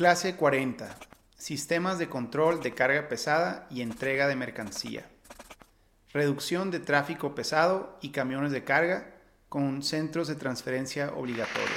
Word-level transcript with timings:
Clase 0.00 0.34
40. 0.34 0.96
Sistemas 1.36 1.98
de 1.98 2.08
control 2.08 2.62
de 2.62 2.72
carga 2.72 3.06
pesada 3.06 3.66
y 3.68 3.82
entrega 3.82 4.28
de 4.28 4.34
mercancía. 4.34 5.04
Reducción 6.14 6.70
de 6.70 6.80
tráfico 6.80 7.34
pesado 7.34 7.98
y 8.00 8.08
camiones 8.08 8.50
de 8.50 8.64
carga 8.64 9.12
con 9.50 9.82
centros 9.82 10.26
de 10.26 10.36
transferencia 10.36 11.12
obligatoria. 11.14 11.76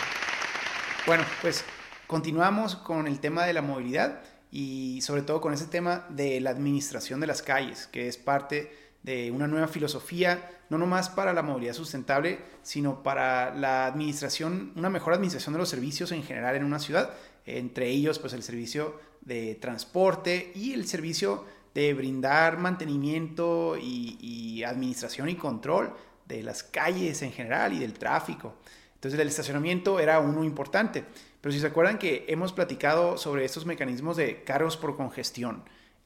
Bueno, 1.05 1.25
pues 1.41 1.65
continuamos 2.07 2.77
con 2.77 3.07
el 3.07 3.19
tema 3.19 3.43
de 3.43 3.51
la 3.51 3.61
movilidad 3.61 4.21
y 4.51 5.01
sobre 5.01 5.23
todo 5.23 5.41
con 5.41 5.53
ese 5.53 5.65
tema 5.65 6.05
de 6.07 6.39
la 6.39 6.51
administración 6.51 7.19
de 7.19 7.27
las 7.27 7.41
calles, 7.41 7.87
que 7.87 8.07
es 8.07 8.15
parte 8.15 8.93
de 9.03 9.31
una 9.31 9.47
nueva 9.47 9.67
filosofía, 9.67 10.49
no 10.69 10.77
nomás 10.77 11.09
para 11.09 11.33
la 11.33 11.41
movilidad 11.41 11.73
sustentable, 11.73 12.39
sino 12.61 13.03
para 13.03 13.53
la 13.53 13.85
administración, 13.85 14.71
una 14.77 14.89
mejor 14.89 15.13
administración 15.13 15.51
de 15.51 15.59
los 15.59 15.67
servicios 15.67 16.13
en 16.13 16.23
general 16.23 16.55
en 16.55 16.63
una 16.63 16.79
ciudad, 16.79 17.13
entre 17.45 17.89
ellos 17.89 18.19
pues 18.19 18.33
el 18.33 18.43
servicio 18.43 18.99
de 19.21 19.55
transporte 19.55 20.51
y 20.55 20.73
el 20.73 20.87
servicio 20.87 21.45
de 21.73 21.93
brindar 21.93 22.57
mantenimiento 22.57 23.77
y, 23.77 24.63
administración 24.63 25.27
y 25.29 25.35
control 25.35 25.93
de 26.25 26.41
las 26.43 26.63
calles 26.63 27.21
en 27.21 27.31
general 27.31 27.73
y 27.73 27.79
del 27.79 27.93
tráfico. 27.93 28.55
Entonces 28.95 29.19
el 29.19 29.27
estacionamiento 29.27 29.99
era 29.99 30.19
uno 30.19 30.43
importante, 30.43 31.03
pero 31.41 31.51
si 31.51 31.59
se 31.59 31.67
acuerdan 31.67 31.97
que 31.97 32.25
hemos 32.29 32.53
platicado 32.53 33.17
sobre 33.17 33.43
estos 33.43 33.65
mecanismos 33.65 34.15
de 34.15 34.43
cargos 34.43 34.77
por 34.77 34.95
congestión, 34.95 35.63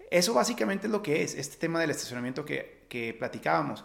eso 0.09 0.33
básicamente 0.33 0.87
es 0.87 0.91
lo 0.91 1.03
que 1.03 1.21
es, 1.21 1.35
este 1.35 1.57
tema 1.57 1.79
del 1.79 1.91
estacionamiento 1.91 2.45
que, 2.45 2.85
que 2.89 3.13
platicábamos. 3.13 3.83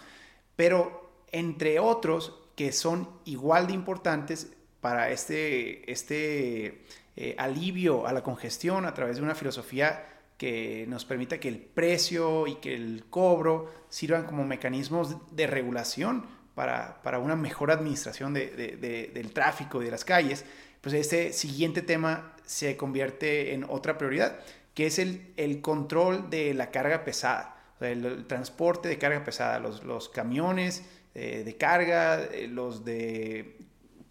Pero 0.57 1.11
entre 1.31 1.79
otros 1.81 2.39
que 2.57 2.73
son 2.73 3.09
igual 3.25 3.67
de 3.67 3.75
importantes 3.75 4.53
para 4.81 5.11
este, 5.11 5.91
este 5.91 6.85
eh, 7.17 7.35
alivio 7.39 8.07
a 8.07 8.13
la 8.13 8.23
congestión 8.23 8.87
a 8.87 8.95
través 8.95 9.17
de 9.17 9.23
una 9.23 9.35
filosofía 9.35 10.07
que 10.39 10.87
nos 10.89 11.05
permita 11.05 11.39
que 11.39 11.49
el 11.49 11.59
precio 11.59 12.47
y 12.47 12.57
que 12.57 12.75
el 12.75 13.05
cobro 13.11 13.71
sirvan 13.89 14.25
como 14.25 14.45
mecanismos 14.45 15.17
de 15.35 15.47
regulación 15.47 16.27
para, 16.55 17.03
para 17.03 17.19
una 17.19 17.37
mejor 17.37 17.71
administración 17.71 18.35
de, 18.35 18.51
de, 18.51 19.11
del 19.15 19.33
tráfico 19.33 19.81
y 19.81 19.85
de 19.85 19.91
las 19.91 20.05
calles, 20.05 20.45
pues 20.81 20.95
este 20.95 21.33
siguiente 21.33 21.83
tema 21.83 22.35
se 22.45 22.77
convierte 22.77 23.55
en 23.55 23.65
otra 23.65 23.99
prioridad, 23.99 24.41
que 24.75 24.87
es 24.87 24.99
el, 24.99 25.33
el 25.37 25.61
control 25.61 26.29
de 26.29 26.55
la 26.55 26.71
carga 26.71 27.05
pesada 27.05 27.53
el, 27.91 28.27
transporte 28.27 28.89
de 28.89 28.99
carga 28.99 29.25
pesada, 29.25 29.59
los, 29.59 30.09
camiones 30.09 30.85
eh, 31.15 31.43
de 31.45 31.57
carga, 31.57 32.23
eh, 32.25 32.49
los 32.49 32.85
de 32.85 33.57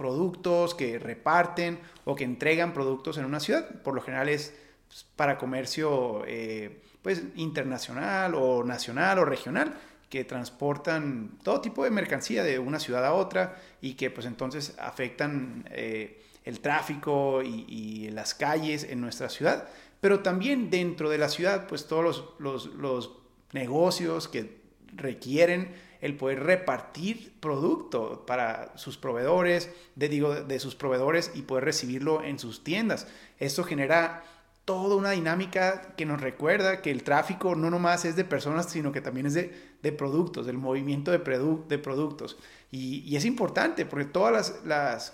productos 0.01 0.73
que 0.73 0.97
reparten 0.97 1.79
o 2.05 2.15
que 2.15 2.23
entregan 2.23 2.73
productos 2.73 3.19
en 3.19 3.25
una 3.25 3.39
ciudad. 3.39 3.69
Por 3.83 3.93
lo 3.93 4.01
general 4.01 4.29
es 4.29 4.51
pues, 4.87 5.05
para 5.15 5.37
comercio 5.37 6.23
eh, 6.25 6.81
pues, 7.03 7.21
internacional 7.35 8.33
o 8.33 8.63
nacional 8.63 9.19
o 9.19 9.25
regional 9.25 9.75
que 10.09 10.23
transportan 10.23 11.37
todo 11.43 11.61
tipo 11.61 11.83
de 11.83 11.91
mercancía 11.91 12.43
de 12.43 12.57
una 12.57 12.79
ciudad 12.79 13.05
a 13.05 13.13
otra 13.13 13.61
y 13.79 13.93
que 13.93 14.09
pues 14.09 14.25
entonces 14.25 14.75
afectan 14.79 15.63
el 15.71 16.59
tráfico 16.59 17.41
y, 17.43 18.09
las 18.09 18.33
calles 18.33 18.83
en 18.83 18.99
nuestra 18.99 19.29
ciudad. 19.29 19.69
Pero 20.01 20.19
también 20.19 20.69
dentro 20.69 21.09
de 21.09 21.17
la 21.17 21.29
ciudad, 21.29 21.67
pues 21.67 21.87
todos 21.87 22.25
los 22.39 23.11
negocios 23.53 24.27
que 24.27 24.59
requieren 24.93 25.73
el 26.01 26.17
poder 26.17 26.43
repartir 26.43 27.33
producto 27.39 28.25
para 28.25 28.75
sus 28.77 28.97
proveedores, 28.97 29.69
de, 29.95 30.09
digo, 30.09 30.35
de 30.35 30.59
sus 30.59 30.75
proveedores 30.75 31.31
y 31.35 31.43
poder 31.43 31.63
recibirlo 31.65 32.23
en 32.23 32.39
sus 32.39 32.63
tiendas. 32.63 33.07
Esto 33.39 33.63
genera 33.63 34.23
toda 34.65 34.95
una 34.95 35.11
dinámica 35.11 35.93
que 35.95 36.05
nos 36.05 36.21
recuerda 36.21 36.81
que 36.81 36.91
el 36.91 37.03
tráfico 37.03 37.55
no 37.55 37.69
nomás 37.69 38.05
es 38.05 38.15
de 38.15 38.25
personas, 38.25 38.69
sino 38.69 38.91
que 38.91 39.01
también 39.01 39.25
es 39.27 39.33
de, 39.33 39.91
productos, 39.91 40.45
del 40.45 40.57
movimiento 40.57 41.11
de, 41.11 41.17
de 41.17 41.77
productos. 41.77 42.37
Y, 42.71 43.15
es 43.15 43.25
importante 43.25 43.85
porque 43.85 44.05
todas 44.05 44.61
las, 44.65 45.13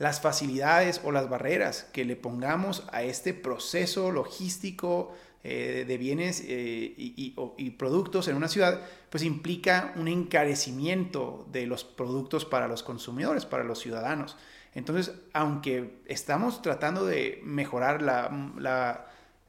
las 0.00 0.22
facilidades 0.22 1.02
o 1.04 1.12
las 1.12 1.28
barreras 1.28 1.86
que 1.92 2.06
le 2.06 2.16
pongamos 2.16 2.84
a 2.90 3.02
este 3.02 3.34
proceso 3.34 4.10
logístico, 4.10 5.14
eh, 5.44 5.84
de 5.86 5.98
bienes 5.98 6.42
eh, 6.46 6.94
y, 6.96 7.70
productos 7.78 8.26
en 8.28 8.36
una 8.36 8.48
ciudad, 8.48 8.80
pues 9.10 9.22
implica 9.22 9.92
un 9.96 10.08
encarecimiento 10.08 11.46
de 11.52 11.66
los 11.66 11.84
productos 11.84 12.46
para 12.46 12.66
los 12.66 12.82
consumidores, 12.82 13.44
para 13.44 13.62
los 13.62 13.78
ciudadanos. 13.78 14.38
Entonces, 14.74 15.14
aunque 15.34 16.00
estamos 16.06 16.62
tratando 16.62 17.04
de 17.04 17.40
mejorar 17.44 18.00
la, 18.00 19.06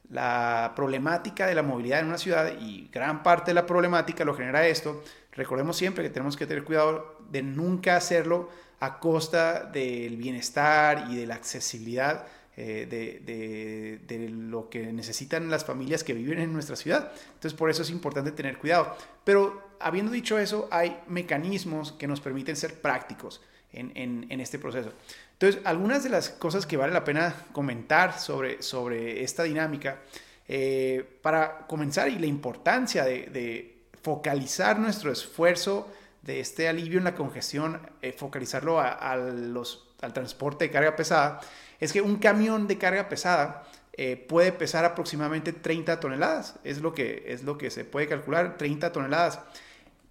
la 0.10 0.74
problemática 0.76 1.48
de 1.48 1.56
la 1.56 1.64
movilidad 1.64 2.02
en 2.02 2.08
una 2.08 2.18
ciudad 2.18 2.54
y 2.60 2.90
gran 2.92 3.24
parte 3.24 3.52
de 3.52 3.56
la 3.56 3.66
problemática 3.66 4.26
lo 4.26 4.34
genera 4.34 4.68
esto, 4.68 5.02
recordemos 5.32 5.78
siempre 5.78 6.04
que 6.04 6.10
tenemos 6.10 6.36
que 6.36 6.46
tener 6.46 6.66
cuidado 6.66 7.18
de 7.30 7.42
nunca 7.42 7.96
hacerlo 7.96 8.50
a 8.82 9.00
costa 9.00 9.64
del 9.64 10.18
bienestar 10.18 11.08
y 11.10 11.16
de 11.16 11.28
la 11.28 11.36
accesibilidad 11.36 12.26
eh, 12.58 14.00
de, 14.08 14.30
lo 14.30 14.70
que 14.70 14.92
necesitan 14.92 15.50
las 15.50 15.64
familias 15.64 16.04
que 16.04 16.14
viven 16.14 16.40
en 16.40 16.52
nuestra 16.52 16.76
ciudad. 16.76 17.12
Entonces, 17.34 17.54
por 17.54 17.70
eso 17.70 17.84
es 17.84 17.90
importante 17.90 18.32
tener 18.32 18.58
cuidado. 18.58 18.98
Pero 19.24 19.72
habiendo 19.80 20.12
dicho 20.12 20.38
eso, 20.38 20.68
hay 20.72 21.00
mecanismos 21.08 21.94
que 21.94 22.08
nos 22.08 22.20
permiten 22.20 22.56
ser 22.56 22.82
prácticos 22.82 23.42
en, 23.72 24.42
este 24.42 24.60
proceso. 24.60 24.92
Entonces, 25.34 25.62
algunas 25.64 26.04
de 26.04 26.10
las 26.10 26.30
cosas 26.30 26.66
que 26.66 26.76
vale 26.76 26.92
la 26.92 27.04
pena 27.04 27.34
comentar 27.54 28.20
sobre, 28.20 28.62
sobre 28.62 29.24
esta 29.24 29.44
dinámica, 29.44 30.00
eh, 30.48 31.06
para 31.22 31.66
comenzar, 31.68 32.10
y 32.10 32.20
la 32.20 32.26
importancia 32.26 33.06
de, 33.06 33.78
focalizar 34.02 34.80
nuestro 34.80 35.12
esfuerzo 35.12 35.88
de 36.22 36.40
este 36.40 36.68
alivio 36.68 36.98
en 37.00 37.06
la 37.06 37.16
congestión, 37.16 37.82
eh, 38.02 38.14
focalizarlo 38.14 38.80
a, 38.80 39.16
los, 39.16 39.88
al 40.02 40.14
transporte 40.14 40.66
de 40.66 40.72
carga 40.72 40.96
pesada, 40.96 41.42
es 41.80 41.92
que 41.92 42.02
un 42.02 42.18
camión 42.18 42.68
de 42.68 42.78
carga 42.78 43.10
pesada 43.10 43.64
eh, 43.94 44.16
puede 44.16 44.52
pesar 44.52 44.86
aproximadamente 44.86 45.52
30 45.52 46.00
toneladas. 46.00 46.56
Es 46.64 46.80
lo, 46.82 46.94
que, 46.94 47.24
es 47.28 47.44
lo 47.44 47.58
que 47.58 47.72
se 47.72 47.86
puede 47.86 48.08
calcular, 48.08 48.58
30 48.58 48.92
toneladas. 48.92 49.40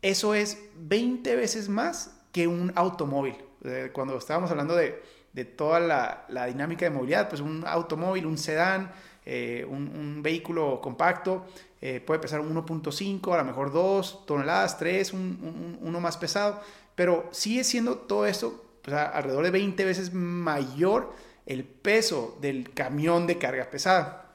Eso 0.02 0.34
es 0.34 0.58
20 0.76 1.36
veces 1.36 1.68
más 1.68 2.16
que 2.32 2.48
un 2.48 2.72
automóvil. 2.74 3.36
Eh, 3.64 3.90
cuando 3.92 4.16
estábamos 4.18 4.50
hablando 4.50 4.74
de, 4.74 5.02
toda 5.56 5.78
la, 5.78 6.46
dinámica 6.46 6.86
de 6.86 6.90
movilidad, 6.90 7.28
pues 7.28 7.40
un 7.40 7.64
automóvil, 7.66 8.26
un 8.26 8.36
sedán, 8.36 8.90
un, 9.26 10.20
vehículo 10.22 10.80
compacto, 10.82 11.46
puede 12.06 12.20
pesar 12.20 12.42
1.5, 12.42 13.32
a 13.32 13.38
lo 13.38 13.44
mejor 13.44 13.72
2 13.72 14.26
toneladas, 14.26 14.78
3, 14.78 15.12
uno 15.12 16.00
más 16.00 16.16
pesado, 16.16 16.60
pero 16.94 17.28
sigue 17.32 17.64
siendo 17.64 17.96
todo 17.96 18.26
esto 18.26 18.80
alrededor 18.84 19.44
de 19.44 19.50
20 19.50 19.84
veces 19.84 20.12
mayor 20.12 21.14
el 21.46 21.64
peso 21.64 22.36
del 22.40 22.74
camión 22.74 23.26
de 23.26 23.38
carga 23.38 23.70
pesada. 23.70 24.30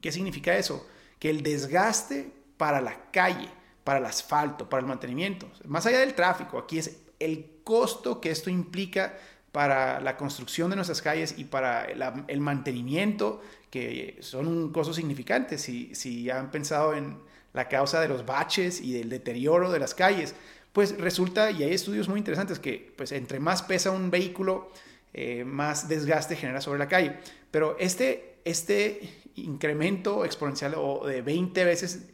¿Qué 0.00 0.10
significa 0.10 0.56
eso? 0.56 0.86
Que 1.18 1.30
el 1.30 1.42
desgaste 1.42 2.32
para 2.56 2.80
la 2.80 3.10
calle, 3.12 3.48
para 3.84 3.98
el 3.98 4.06
asfalto, 4.06 4.68
para 4.68 4.80
el 4.80 4.86
mantenimiento, 4.86 5.50
más 5.66 5.86
allá 5.86 6.00
del 6.00 6.14
tráfico, 6.14 6.58
aquí 6.58 6.78
es 6.78 6.98
el 7.18 7.60
costo 7.64 8.20
que 8.20 8.30
esto 8.30 8.50
implica 8.50 9.16
para 9.52 10.00
la 10.00 10.16
construcción 10.16 10.70
de 10.70 10.76
nuestras 10.76 11.02
calles 11.02 11.34
y 11.36 11.44
para 11.44 11.84
el 11.84 12.40
mantenimiento, 12.40 13.42
que 13.70 14.18
son 14.20 14.72
costos 14.72 14.96
significantes. 14.96 15.62
Si, 15.62 15.94
si 15.94 16.30
han 16.30 16.50
pensado 16.50 16.94
en 16.94 17.18
la 17.52 17.68
causa 17.68 18.00
de 18.00 18.08
los 18.08 18.24
baches 18.24 18.80
y 18.80 18.92
del 18.92 19.08
deterioro 19.08 19.72
de 19.72 19.78
las 19.78 19.94
calles, 19.94 20.34
pues 20.72 20.96
resulta, 20.98 21.50
y 21.50 21.64
hay 21.64 21.72
estudios 21.72 22.08
muy 22.08 22.18
interesantes, 22.18 22.58
que 22.58 22.92
pues 22.96 23.12
entre 23.12 23.40
más 23.40 23.62
pesa 23.62 23.90
un 23.90 24.10
vehículo, 24.10 24.70
eh, 25.12 25.44
más 25.44 25.88
desgaste 25.88 26.36
genera 26.36 26.60
sobre 26.60 26.78
la 26.78 26.86
calle. 26.86 27.16
Pero 27.50 27.76
este, 27.78 28.38
este 28.44 29.22
incremento 29.34 30.24
exponencial 30.24 30.74
o 30.76 31.04
de 31.06 31.22
20 31.22 31.64
veces 31.64 32.06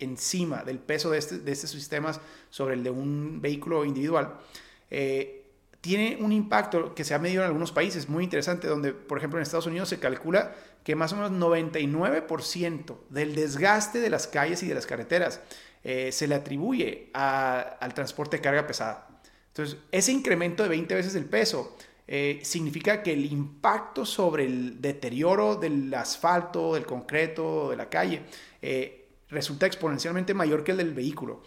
encima 0.00 0.64
del 0.64 0.78
peso 0.78 1.10
de, 1.10 1.18
este, 1.18 1.38
de 1.38 1.52
estos 1.52 1.70
sistemas 1.70 2.20
sobre 2.48 2.74
el 2.74 2.82
de 2.82 2.90
un 2.90 3.40
vehículo 3.40 3.84
individual, 3.84 4.38
eh, 4.90 5.39
tiene 5.80 6.18
un 6.20 6.32
impacto 6.32 6.94
que 6.94 7.04
se 7.04 7.14
ha 7.14 7.18
medido 7.18 7.42
en 7.42 7.46
algunos 7.46 7.72
países 7.72 8.08
muy 8.08 8.24
interesante, 8.24 8.68
donde, 8.68 8.92
por 8.92 9.18
ejemplo, 9.18 9.38
en 9.38 9.42
Estados 9.42 9.66
Unidos 9.66 9.88
se 9.88 9.98
calcula 9.98 10.54
que 10.84 10.94
más 10.94 11.12
o 11.12 11.16
menos 11.16 11.32
99% 11.32 12.96
del 13.08 13.34
desgaste 13.34 14.00
de 14.00 14.10
las 14.10 14.26
calles 14.26 14.62
y 14.62 14.68
de 14.68 14.74
las 14.74 14.86
carreteras 14.86 15.40
eh, 15.82 16.12
se 16.12 16.26
le 16.28 16.34
atribuye 16.34 17.10
al 17.14 17.94
transporte 17.94 18.36
de 18.36 18.42
carga 18.42 18.66
pesada. 18.66 19.08
Entonces, 19.48 19.78
ese 19.90 20.12
incremento 20.12 20.62
de 20.62 20.68
20 20.68 20.94
veces 20.94 21.14
el 21.14 21.24
peso 21.24 21.76
eh, 22.06 22.40
significa 22.42 23.02
que 23.02 23.12
el 23.12 23.24
impacto 23.24 24.04
sobre 24.04 24.44
el 24.44 24.80
deterioro 24.80 25.56
del 25.56 25.92
asfalto, 25.94 26.74
del 26.74 26.84
concreto, 26.84 27.70
de 27.70 27.76
la 27.76 27.88
calle, 27.88 28.22
eh, 28.60 29.08
resulta 29.28 29.66
exponencialmente 29.66 30.34
mayor 30.34 30.64
que 30.64 30.72
el 30.72 30.78
del 30.78 30.92
vehículo. 30.92 31.42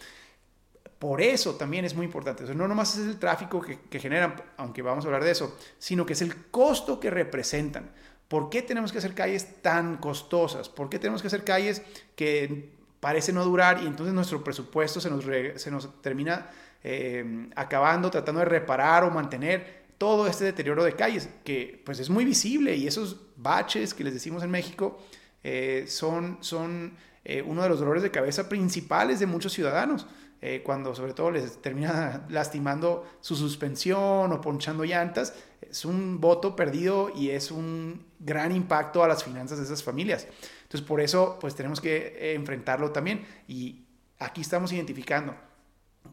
Por 1.04 1.22
eso 1.22 1.56
también 1.56 1.84
es 1.84 1.94
muy 1.96 2.06
importante. 2.06 2.46
no 2.56 2.66
nomás 2.66 2.98
es 2.98 3.06
el 3.06 3.20
tráfico 3.20 3.60
que, 3.60 4.00
generan, 4.00 4.36
aunque 4.56 4.82
vamos 4.82 5.04
a 5.04 5.10
hablar 5.10 5.26
de 5.26 5.32
eso, 5.32 5.58
sino 5.78 6.06
que 6.06 6.14
es 6.14 6.22
el 6.22 6.46
costo 6.46 6.98
que 6.98 7.10
representan. 7.10 7.92
¿Por 8.30 8.50
qué 8.50 8.62
tenemos 8.62 8.94
que 8.94 9.00
hacer 9.00 9.14
calles 9.14 9.62
tan 9.62 9.98
costosas? 9.98 10.70
¿Por 10.70 10.90
qué 10.90 11.00
tenemos 11.00 11.22
que 11.22 11.28
hacer 11.28 11.44
calles 11.44 11.82
que 12.16 12.70
parecen 13.02 13.36
no 13.36 13.44
durar 13.44 13.84
y 13.84 13.86
entonces 13.86 14.14
nuestro 14.14 14.46
presupuesto 14.46 15.02
se 15.02 15.10
nos, 15.10 15.26
se 15.62 15.72
nos 15.72 16.02
termina 16.02 16.50
eh, 16.86 17.50
acabando, 17.58 18.10
tratando 18.10 18.40
de 18.40 18.46
reparar 18.46 19.04
o 19.04 19.12
mantener 19.12 19.84
todo 19.98 20.26
este 20.26 20.46
deterioro 20.46 20.86
de 20.86 20.96
calles, 20.96 21.28
que 21.44 21.82
pues 21.86 22.00
es 22.00 22.10
muy 22.10 22.24
visible 22.24 22.78
y 22.78 22.88
esos 22.88 23.18
baches 23.36 23.94
que 23.94 24.06
les 24.06 24.14
decimos 24.14 24.42
en 24.42 24.52
México 24.52 25.04
eh, 25.44 25.84
son, 25.86 26.38
son 26.40 26.94
eh, 27.26 27.42
uno 27.42 27.64
de 27.64 27.70
los 27.70 27.80
dolores 27.80 28.04
de 28.04 28.12
cabeza 28.12 28.50
principales 28.50 29.20
de 29.20 29.26
muchos 29.26 29.54
ciudadanos. 29.54 30.08
Eh, 30.42 30.62
cuando 30.62 30.94
sobre 30.94 31.14
todo 31.14 31.32
les 31.32 31.62
termina 31.62 32.26
lastimando 32.30 33.08
su 33.22 33.36
suspensión 33.36 34.32
o 34.32 34.42
ponchando 34.42 34.84
llantas, 34.84 35.34
es 35.62 35.86
un 35.86 36.20
voto 36.20 36.56
perdido 36.56 37.12
y 37.16 37.30
es 37.30 37.50
un 37.50 38.06
gran 38.20 38.54
impacto 38.54 39.04
a 39.04 39.08
las 39.08 39.24
finanzas 39.24 39.58
de 39.58 39.64
esas 39.64 39.84
familias. 39.84 40.28
Entonces, 40.64 40.86
por 40.86 41.00
eso, 41.00 41.38
pues 41.40 41.56
tenemos 41.56 41.80
que 41.80 42.34
enfrentarlo 42.36 42.92
también. 42.92 43.26
Y 43.48 43.86
aquí 44.20 44.42
estamos 44.42 44.74
identificando 44.74 45.34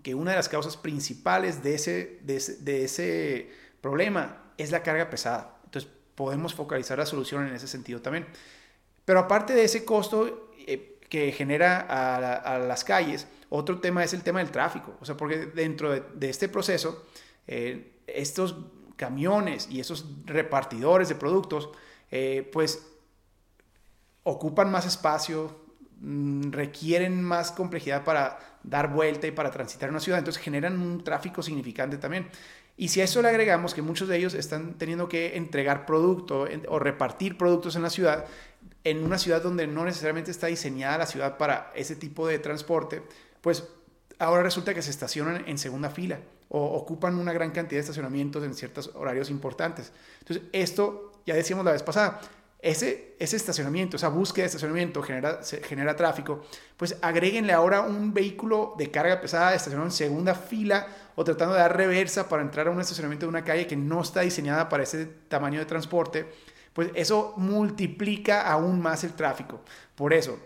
que 0.02 0.14
una 0.14 0.30
de 0.30 0.36
las 0.36 0.48
causas 0.48 0.76
principales 0.76 1.62
de 1.62 1.74
ese, 1.74 2.20
de 2.22 2.36
ese, 2.36 2.56
de 2.58 2.84
ese 2.84 3.50
problema 3.80 4.52
es 4.58 4.70
la 4.70 4.82
carga 4.82 5.10
pesada. 5.10 5.58
Entonces, 5.64 5.90
podemos 6.14 6.54
focalizar 6.54 6.98
la 6.98 7.06
solución 7.06 7.48
en 7.48 7.54
ese 7.54 7.66
sentido 7.66 8.00
también. 8.00 8.26
Pero 9.04 9.20
aparte 9.20 9.54
de 9.54 9.64
ese 9.64 9.84
costo 9.84 10.26
eh, 10.26 10.34
que 11.10 11.32
genera 11.32 11.80
a, 12.38 12.58
las 12.58 12.84
calles, 12.84 13.26
otro 13.50 13.80
tema 13.80 14.04
es 14.04 14.14
el 14.14 14.22
tema 14.22 14.38
del 14.38 14.52
tráfico. 14.52 14.96
O 15.00 15.04
sea, 15.04 15.16
porque 15.16 15.46
dentro 15.46 15.90
de, 15.92 16.30
este 16.30 16.48
proceso, 16.48 17.04
eh, 17.48 17.98
estos 18.06 18.54
camiones 18.96 19.68
y 19.68 19.80
esos 19.80 20.06
repartidores 20.24 21.08
de 21.08 21.16
productos, 21.16 21.68
eh, 22.12 22.48
pues 22.52 22.86
ocupan 24.22 24.70
más 24.70 24.86
espacio, 24.86 25.64
mm, 26.00 26.52
requieren 26.52 27.22
más 27.24 27.50
complejidad 27.50 28.04
para 28.04 28.38
dar 28.62 28.92
vuelta 28.92 29.26
y 29.26 29.32
para 29.32 29.50
transitar 29.50 29.90
una 29.90 30.00
ciudad, 30.00 30.20
entonces 30.20 30.40
generan 30.40 30.80
un 30.80 31.02
tráfico 31.02 31.42
significante 31.42 31.98
también. 31.98 32.28
Y 32.80 32.88
si 32.88 33.02
a 33.02 33.04
eso 33.04 33.20
le 33.20 33.28
agregamos 33.28 33.74
que 33.74 33.82
muchos 33.82 34.08
de 34.08 34.16
ellos 34.16 34.32
están 34.32 34.78
teniendo 34.78 35.06
que 35.06 35.36
entregar 35.36 35.84
producto 35.84 36.46
o 36.68 36.78
repartir 36.78 37.36
productos 37.36 37.76
en 37.76 37.82
la 37.82 37.90
ciudad, 37.90 38.24
en 38.84 39.04
una 39.04 39.18
ciudad 39.18 39.42
donde 39.42 39.66
no 39.66 39.84
necesariamente 39.84 40.30
está 40.30 40.46
diseñada 40.46 40.96
la 40.96 41.04
ciudad 41.04 41.36
para 41.36 41.70
ese 41.74 41.94
tipo 41.94 42.26
de 42.26 42.38
transporte, 42.38 43.02
pues 43.42 43.64
ahora 44.18 44.42
resulta 44.42 44.72
que 44.72 44.80
se 44.80 44.88
estacionan 44.88 45.46
en 45.46 45.58
segunda 45.58 45.90
fila 45.90 46.20
o 46.48 46.64
ocupan 46.72 47.16
una 47.16 47.34
gran 47.34 47.50
cantidad 47.50 47.76
de 47.76 47.80
estacionamientos 47.80 48.42
en 48.44 48.54
ciertos 48.54 48.92
horarios 48.94 49.28
importantes. 49.28 49.92
Entonces, 50.20 50.44
esto, 50.54 51.12
ya 51.26 51.34
decíamos 51.34 51.66
la 51.66 51.72
vez 51.72 51.82
pasada, 51.82 52.22
ese, 52.62 53.14
ese 53.18 53.36
estacionamiento, 53.36 53.96
esa 53.96 54.08
búsqueda 54.08 54.42
de 54.42 54.46
estacionamiento 54.46 55.02
genera, 55.02 55.40
genera 55.64 55.96
tráfico, 55.96 56.44
pues 56.76 56.96
agréguenle 57.00 57.52
ahora 57.52 57.80
un 57.80 58.12
vehículo 58.12 58.74
de 58.76 58.90
carga 58.90 59.20
pesada 59.20 59.54
estacionado 59.54 59.88
en 59.88 59.92
segunda 59.92 60.34
fila 60.34 60.86
o 61.16 61.24
tratando 61.24 61.54
de 61.54 61.60
dar 61.60 61.76
reversa 61.76 62.28
para 62.28 62.42
entrar 62.42 62.68
a 62.68 62.70
un 62.70 62.80
estacionamiento 62.80 63.26
de 63.26 63.30
una 63.30 63.44
calle 63.44 63.66
que 63.66 63.76
no 63.76 64.02
está 64.02 64.20
diseñada 64.20 64.68
para 64.68 64.82
ese 64.82 65.06
tamaño 65.28 65.58
de 65.58 65.66
transporte 65.66 66.26
pues 66.72 66.90
eso 66.94 67.34
multiplica 67.36 68.50
aún 68.50 68.80
más 68.80 69.04
el 69.04 69.14
tráfico. 69.14 69.60
Por 69.94 70.12
eso, 70.12 70.38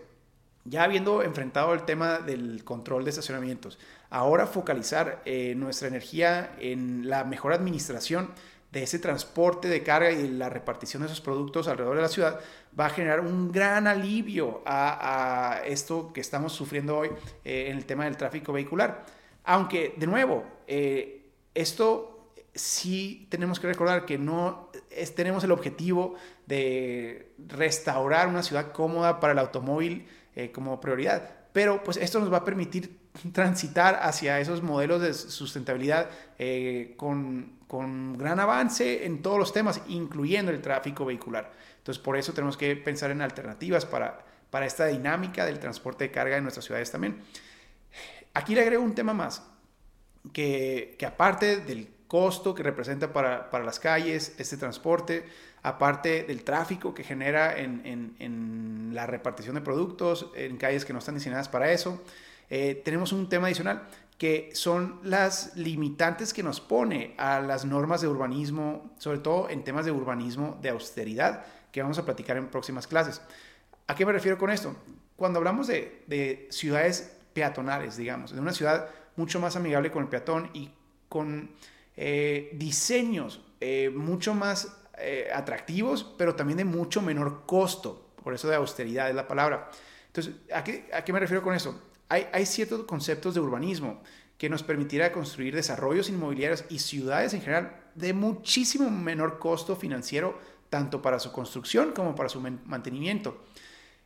ya 0.63 0.83
habiendo 0.83 1.21
enfrentado 1.21 1.73
el 1.73 1.83
tema 1.83 2.19
del 2.19 2.63
control 2.63 3.03
de 3.03 3.11
estacionamientos, 3.11 3.77
ahora 4.09 4.47
focalizar 4.47 5.21
eh, 5.25 5.53
nuestra 5.55 5.87
energía 5.87 6.55
en 6.59 7.09
la 7.09 7.23
mejor 7.23 7.53
administración 7.53 8.31
de 8.75 8.83
ese 8.83 8.99
transporte 8.99 9.69
de 9.69 9.83
carga 9.83 10.11
y 10.11 10.27
la 10.27 10.49
repartición 10.49 11.01
de 11.01 11.05
esos 11.05 11.21
productos 11.21 11.69
alrededor 11.69 11.95
de 11.95 12.01
la 12.01 12.09
ciudad 12.09 12.41
va 12.77 12.87
a 12.87 12.89
generar 12.89 13.21
un 13.21 13.49
gran 13.49 13.87
alivio 13.87 14.61
a, 14.65 15.61
esto 15.65 16.11
que 16.11 16.19
estamos 16.19 16.51
sufriendo 16.51 16.97
hoy 16.97 17.09
eh, 17.45 17.67
en 17.69 17.77
el 17.77 17.85
tema 17.85 18.03
del 18.03 18.17
tráfico 18.17 18.51
vehicular. 18.51 19.05
Aunque, 19.45 19.93
de 19.95 20.07
nuevo, 20.07 20.43
eh, 20.67 21.31
esto 21.53 22.33
sí 22.53 23.27
tenemos 23.29 23.61
que 23.61 23.67
recordar 23.67 24.05
que 24.05 24.17
no 24.17 24.71
tenemos 25.15 25.45
el 25.45 25.53
objetivo 25.53 26.15
de 26.45 27.31
restaurar 27.47 28.27
una 28.27 28.43
ciudad 28.43 28.73
cómoda 28.73 29.21
para 29.21 29.31
el 29.31 29.39
automóvil 29.39 30.05
eh, 30.35 30.51
como 30.51 30.81
prioridad, 30.81 31.47
pero 31.53 31.81
pues 31.81 31.95
esto 31.95 32.19
nos 32.19 32.31
va 32.31 32.39
a 32.39 32.43
permitir 32.43 33.04
transitar 33.31 33.99
hacia 34.01 34.39
esos 34.39 34.61
modelos 34.61 35.01
de 35.01 35.13
sustentabilidad 35.13 36.09
eh, 36.37 36.93
con, 36.97 37.59
con, 37.67 38.17
gran 38.17 38.39
avance 38.39 39.05
en 39.05 39.21
todos 39.21 39.37
los 39.37 39.53
temas, 39.53 39.81
incluyendo 39.87 40.51
el 40.51 40.61
tráfico 40.61 41.05
vehicular. 41.05 41.51
Entonces, 41.77 42.01
por 42.01 42.17
eso 42.17 42.33
tenemos 42.33 42.57
que 42.57 42.75
pensar 42.75 43.11
en 43.11 43.21
alternativas 43.21 43.85
para, 43.85 44.25
para 44.49 44.65
esta 44.65 44.85
dinámica 44.87 45.45
del 45.45 45.59
transporte 45.59 46.05
de 46.05 46.11
carga 46.11 46.37
en 46.37 46.43
nuestras 46.43 46.65
ciudades 46.65 46.91
también. 46.91 47.21
Aquí 48.33 48.55
le 48.55 48.61
agrego 48.61 48.83
un 48.83 48.95
tema 48.95 49.13
más, 49.13 49.43
que, 50.33 50.95
que 50.99 51.05
aparte 51.05 51.57
del 51.57 51.89
costo 52.07 52.53
que 52.53 52.63
representa 52.63 53.11
para, 53.11 53.49
para, 53.49 53.63
las 53.63 53.79
calles 53.79 54.35
este 54.37 54.57
transporte, 54.57 55.25
aparte 55.63 56.23
del 56.23 56.43
tráfico 56.43 56.93
que 56.93 57.03
genera 57.03 57.57
en, 57.57 57.81
en, 57.85 58.15
en, 58.19 58.91
la 58.93 59.05
repartición 59.05 59.55
de 59.55 59.61
productos 59.61 60.31
en 60.35 60.57
calles 60.57 60.85
que 60.85 60.93
no 60.93 60.99
están 60.99 61.15
diseñadas 61.15 61.49
para 61.49 61.71
eso. 61.71 62.01
Eh, 62.49 62.81
tenemos 62.83 63.11
un 63.11 63.29
tema 63.29 63.47
adicional 63.47 63.87
que 64.17 64.51
son 64.53 64.99
las 65.03 65.55
limitantes 65.57 66.33
que 66.33 66.41
nos 66.41 66.61
pone 66.61 67.15
a 67.17 67.41
las 67.41 67.65
normas 67.65 68.01
de 68.01 68.07
urbanismo, 68.07 68.93
sobre 68.97 69.19
todo 69.19 69.49
en 69.49 69.63
temas 69.63 69.85
de 69.85 69.91
urbanismo 69.91 70.57
de 70.61 70.69
austeridad, 70.69 71.45
que 71.71 71.81
vamos 71.81 71.97
a 71.99 72.05
platicar 72.05 72.37
en 72.37 72.47
próximas 72.47 72.87
clases. 72.87 73.21
¿A 73.87 73.95
qué 73.95 74.05
me 74.05 74.13
refiero 74.13 74.37
con 74.37 74.49
esto? 74.49 74.75
Cuando 75.17 75.39
hablamos 75.39 75.67
de, 75.67 76.03
de 76.07 76.47
ciudades 76.49 77.17
peatonales, 77.33 77.97
digamos, 77.97 78.33
de 78.33 78.39
una 78.39 78.53
ciudad 78.53 78.87
mucho 79.17 79.39
más 79.39 79.57
amigable 79.57 79.91
con 79.91 80.03
el 80.03 80.09
peatón 80.09 80.49
y 80.53 80.71
con 81.09 81.51
eh, 81.97 82.51
diseños 82.53 83.41
eh, 83.59 83.91
mucho 83.93 84.33
más 84.33 84.81
atractivos, 85.33 86.15
pero 86.17 86.35
también 86.35 86.55
de 86.55 86.63
mucho 86.63 87.01
menor 87.01 87.45
costo. 87.45 88.13
Por 88.23 88.33
eso 88.33 88.47
de 88.47 88.55
austeridad 88.55 89.09
es 89.09 89.15
la 89.15 89.27
palabra. 89.27 89.69
Entonces, 90.07 90.35
¿a 90.53 90.63
qué, 90.63 90.89
a 90.93 91.03
qué 91.03 91.11
me 91.11 91.19
refiero 91.19 91.43
con 91.43 91.53
eso? 91.53 91.77
Hay, 92.07 92.45
ciertos 92.45 92.83
conceptos 92.83 93.33
de 93.33 93.39
urbanismo 93.39 94.01
que 94.37 94.49
nos 94.49 94.63
permitirá 94.63 95.11
construir 95.11 95.55
desarrollos 95.55 96.09
inmobiliarios 96.09 96.65
y 96.69 96.79
ciudades 96.79 97.33
en 97.33 97.41
general 97.41 97.83
de 97.95 98.13
muchísimo 98.13 98.89
menor 98.91 99.39
costo 99.39 99.75
financiero, 99.75 100.37
tanto 100.69 101.01
para 101.01 101.19
su 101.19 101.31
construcción 101.31 101.93
como 101.93 102.13
para 102.15 102.29
su 102.29 102.39
mantenimiento. 102.41 103.43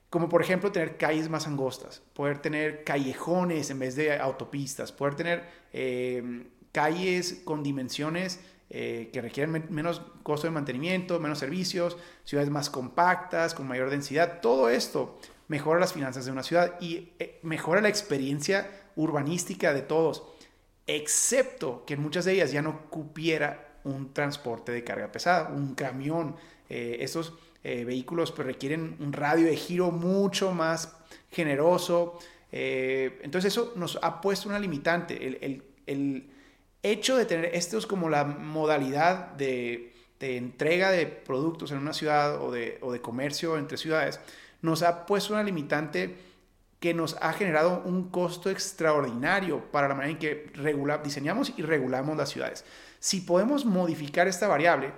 Como 0.10 0.30
por 0.30 0.42
ejemplo 0.42 0.72
tener 0.72 0.98
calles 0.98 1.30
más 1.30 1.46
angostas, 1.46 2.02
poder 2.14 2.40
tener 2.40 2.84
callejones 2.84 3.70
en 3.70 3.80
vez 3.80 3.96
de 3.96 4.18
autopistas, 4.18 4.92
poder 4.92 5.16
tener 5.16 6.50
calles 6.72 7.42
con 7.44 7.64
dimensiones 7.64 8.40
eh, 8.72 9.10
que 9.12 9.22
requieren 9.22 9.66
menos 9.70 10.02
costo 10.22 10.46
de 10.46 10.52
mantenimiento, 10.52 11.20
menos 11.20 11.40
servicios, 11.40 11.98
ciudades 12.24 12.52
más 12.52 12.70
compactas, 12.70 13.56
con 13.56 13.68
mayor 13.68 13.90
densidad. 13.90 14.42
Todo 14.42 14.70
esto 14.70 15.20
mejora 15.50 15.80
las 15.80 15.92
finanzas 15.94 16.26
de 16.26 16.32
una 16.32 16.44
ciudad 16.44 16.80
y 16.80 17.10
eh, 17.20 17.40
mejora 17.44 17.82
la 17.82 17.90
experiencia 17.90 18.72
urbanística 18.96 19.74
de 19.74 19.82
todos, 19.82 20.24
excepto 20.88 21.84
que 21.86 21.96
en 21.96 22.02
muchas 22.02 22.24
de 22.24 22.34
ellas 22.34 22.54
ya 22.54 22.62
no 22.62 22.90
cupiera 22.90 23.80
un 23.84 24.14
transporte 24.14 24.72
de 24.72 24.84
carga 24.84 25.12
pesada, 25.12 25.50
un 25.50 25.76
camión. 25.76 26.36
Eh, 26.70 26.98
estos 27.02 27.34
vehículos 27.62 28.32
pues, 28.32 28.46
requieren 28.46 28.96
un 29.02 29.12
radio 29.12 29.46
de 29.46 29.56
giro 29.58 29.92
mucho 29.92 30.54
más 30.54 30.96
generoso. 31.30 32.18
entonces 32.52 33.52
eso 33.52 33.74
nos 33.76 34.00
ha 34.02 34.22
puesto 34.22 34.48
una 34.48 34.58
limitante. 34.60 35.28
el, 35.28 35.64
el 35.86 36.30
hecho 36.84 37.18
de 37.18 37.26
tener 37.26 37.56
esto 37.56 37.78
es 37.78 37.86
como 37.86 38.10
la 38.10 38.24
modalidad 38.24 39.34
de, 39.34 39.94
entrega 40.20 40.92
de 40.92 41.06
productos 41.08 41.72
en 41.72 41.80
una 41.80 41.94
ciudad 41.94 42.42
o 42.42 42.52
de, 42.52 43.02
comercio 43.02 43.58
entre 43.58 43.78
ciudades, 43.78 44.20
nos 44.62 44.84
ha 44.84 45.06
puesto 45.06 45.34
una 45.34 45.44
limitante 45.44 46.18
que 46.80 46.94
nos 46.94 47.18
ha 47.22 47.34
generado 47.34 47.82
un 47.86 48.10
costo 48.10 48.50
extraordinario 48.50 49.70
para 49.72 49.88
la 49.88 49.96
manera 49.96 50.12
en 50.12 50.20
que 50.20 50.52
diseñamos 51.04 51.54
y 51.58 51.62
regulamos 51.62 52.16
las 52.16 52.30
ciudades. 52.30 52.64
Si 53.00 53.22
podemos 53.22 53.66
modificar 53.66 54.28
esta 54.28 54.48
variable 54.48 54.94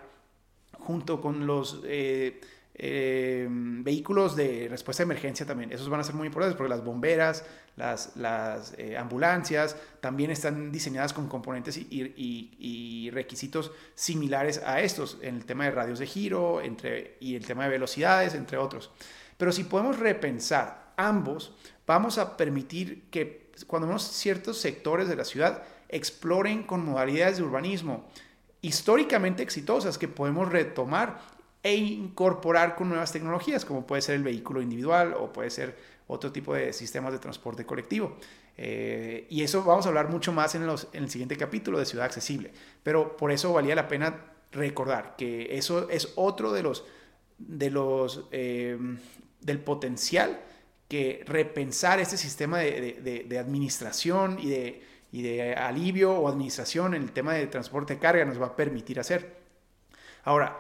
junto 0.74 1.22
con 1.22 1.48
los 1.48 1.82
eh, 1.86 2.39
eh, 2.84 3.48
vehículos 3.50 4.36
de 4.36 4.68
respuesta 4.70 5.03
de 5.03 5.06
emergencia 5.06 5.46
también. 5.46 5.72
Esos 5.72 5.89
van 5.89 6.00
a 6.00 6.03
ser 6.03 6.15
muy 6.15 6.27
importantes 6.27 6.58
porque 6.58 6.70
las 6.70 6.84
bomberas, 6.84 7.46
las, 7.75 8.74
eh, 8.77 8.98
ambulancias 8.98 9.75
también 10.00 10.32
están 10.32 10.72
diseñadas 10.72 11.13
con 11.13 11.27
componentes 11.27 11.77
y, 11.77 13.10
requisitos 13.12 13.72
similares 13.94 14.62
a 14.65 14.82
estos 14.82 15.18
en 15.22 15.36
el 15.36 15.46
tema 15.46 15.65
de 15.65 15.72
radios 15.72 16.00
de 16.00 16.08
giro 16.08 16.62
entre, 16.62 17.18
y 17.20 17.36
el 17.36 17.46
tema 17.46 17.65
de 17.65 17.70
velocidades, 17.70 18.34
entre 18.36 18.58
otros. 18.58 18.89
Pero 19.41 19.51
si 19.51 19.63
podemos 19.63 19.98
repensar 19.98 20.93
ambos, 20.98 21.51
vamos 21.88 22.19
a 22.19 22.38
permitir 22.38 23.10
que 23.10 23.50
cuando 23.65 23.88
vemos 23.88 24.03
ciertos 24.03 24.60
sectores 24.60 25.10
de 25.10 25.15
la 25.15 25.25
ciudad 25.25 25.63
exploren 25.89 26.62
con 26.62 26.86
modalidades 26.86 27.38
de 27.38 27.43
urbanismo 27.43 28.05
históricamente 28.62 29.41
exitosas 29.41 29.98
que 29.98 30.07
podemos 30.07 30.51
retomar 30.51 31.21
e 31.63 31.74
incorporar 31.74 32.75
con 32.75 32.89
nuevas 32.89 33.12
tecnologías, 33.12 33.65
como 33.65 33.88
puede 33.88 34.03
ser 34.03 34.13
el 34.13 34.24
vehículo 34.24 34.62
individual 34.62 35.15
o 35.15 35.33
puede 35.33 35.50
ser 35.50 35.75
otro 36.05 36.31
tipo 36.31 36.53
de 36.53 36.71
sistemas 36.71 37.12
de 37.12 37.17
transporte 37.17 37.65
colectivo. 37.65 38.17
Eh, 38.57 39.25
y 39.27 39.41
eso 39.41 39.63
vamos 39.63 39.88
a 39.88 39.89
hablar 39.89 40.07
mucho 40.07 40.31
más 40.31 40.53
en, 40.53 40.67
los, 40.67 40.88
en 40.93 41.05
el 41.05 41.10
siguiente 41.10 41.36
capítulo 41.36 41.79
de 41.79 41.86
Ciudad 41.86 42.05
Accesible. 42.05 42.51
Pero 42.83 43.17
por 43.17 43.31
eso 43.31 43.51
valía 43.53 43.74
la 43.74 43.88
pena 43.88 44.24
recordar 44.51 45.15
que 45.15 45.57
eso 45.57 45.89
es 45.89 46.13
otro 46.15 46.51
de 46.51 46.62
los, 46.62 46.86
de 47.39 47.71
los 47.71 48.27
eh, 48.31 48.77
del 49.41 49.60
potencial 49.60 50.39
que 50.88 51.24
repensar 51.25 52.00
este 52.00 52.17
sistema 52.17 52.60
de, 52.60 53.38
administración 53.39 54.38
y 54.39 54.50
de, 55.21 55.55
alivio 55.55 56.13
o 56.13 56.27
administración 56.27 56.93
en 56.93 57.03
el 57.03 57.12
tema 57.12 57.33
de 57.33 57.48
transporte 57.48 57.95
de 57.95 58.00
carga 58.00 58.25
nos 58.25 58.41
va 58.41 58.48
a 58.48 58.55
permitir 58.55 59.00
hacer. 59.00 59.41
Ahora, 60.24 60.60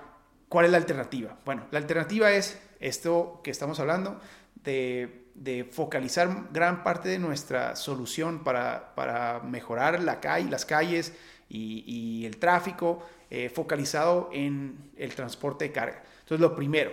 ¿cuál 0.49 0.65
es 0.65 0.71
la 0.71 0.77
alternativa? 0.77 1.37
Bueno, 1.45 1.67
la 1.71 1.79
alternativa 1.79 2.31
es 2.31 2.59
esto 2.79 3.41
que 3.43 3.51
estamos 3.51 3.79
hablando 3.79 4.19
de 4.63 5.21
de 5.35 5.63
focalizar 5.63 6.47
gran 6.51 6.83
parte 6.83 7.09
de 7.09 7.19
nuestra 7.19 7.75
solución 7.75 8.43
para, 8.43 9.41
mejorar 9.43 10.01
la 10.01 10.19
calle, 10.19 10.49
las 10.49 10.65
calles 10.65 11.13
y, 11.49 12.25
el 12.25 12.37
tráfico 12.37 13.03
eh, 13.29 13.49
focalizado 13.49 14.29
en 14.31 14.91
el 14.95 15.15
transporte 15.15 15.65
de 15.65 15.71
carga. 15.71 16.03
Entonces, 16.19 16.39
lo 16.39 16.55
primero, 16.55 16.91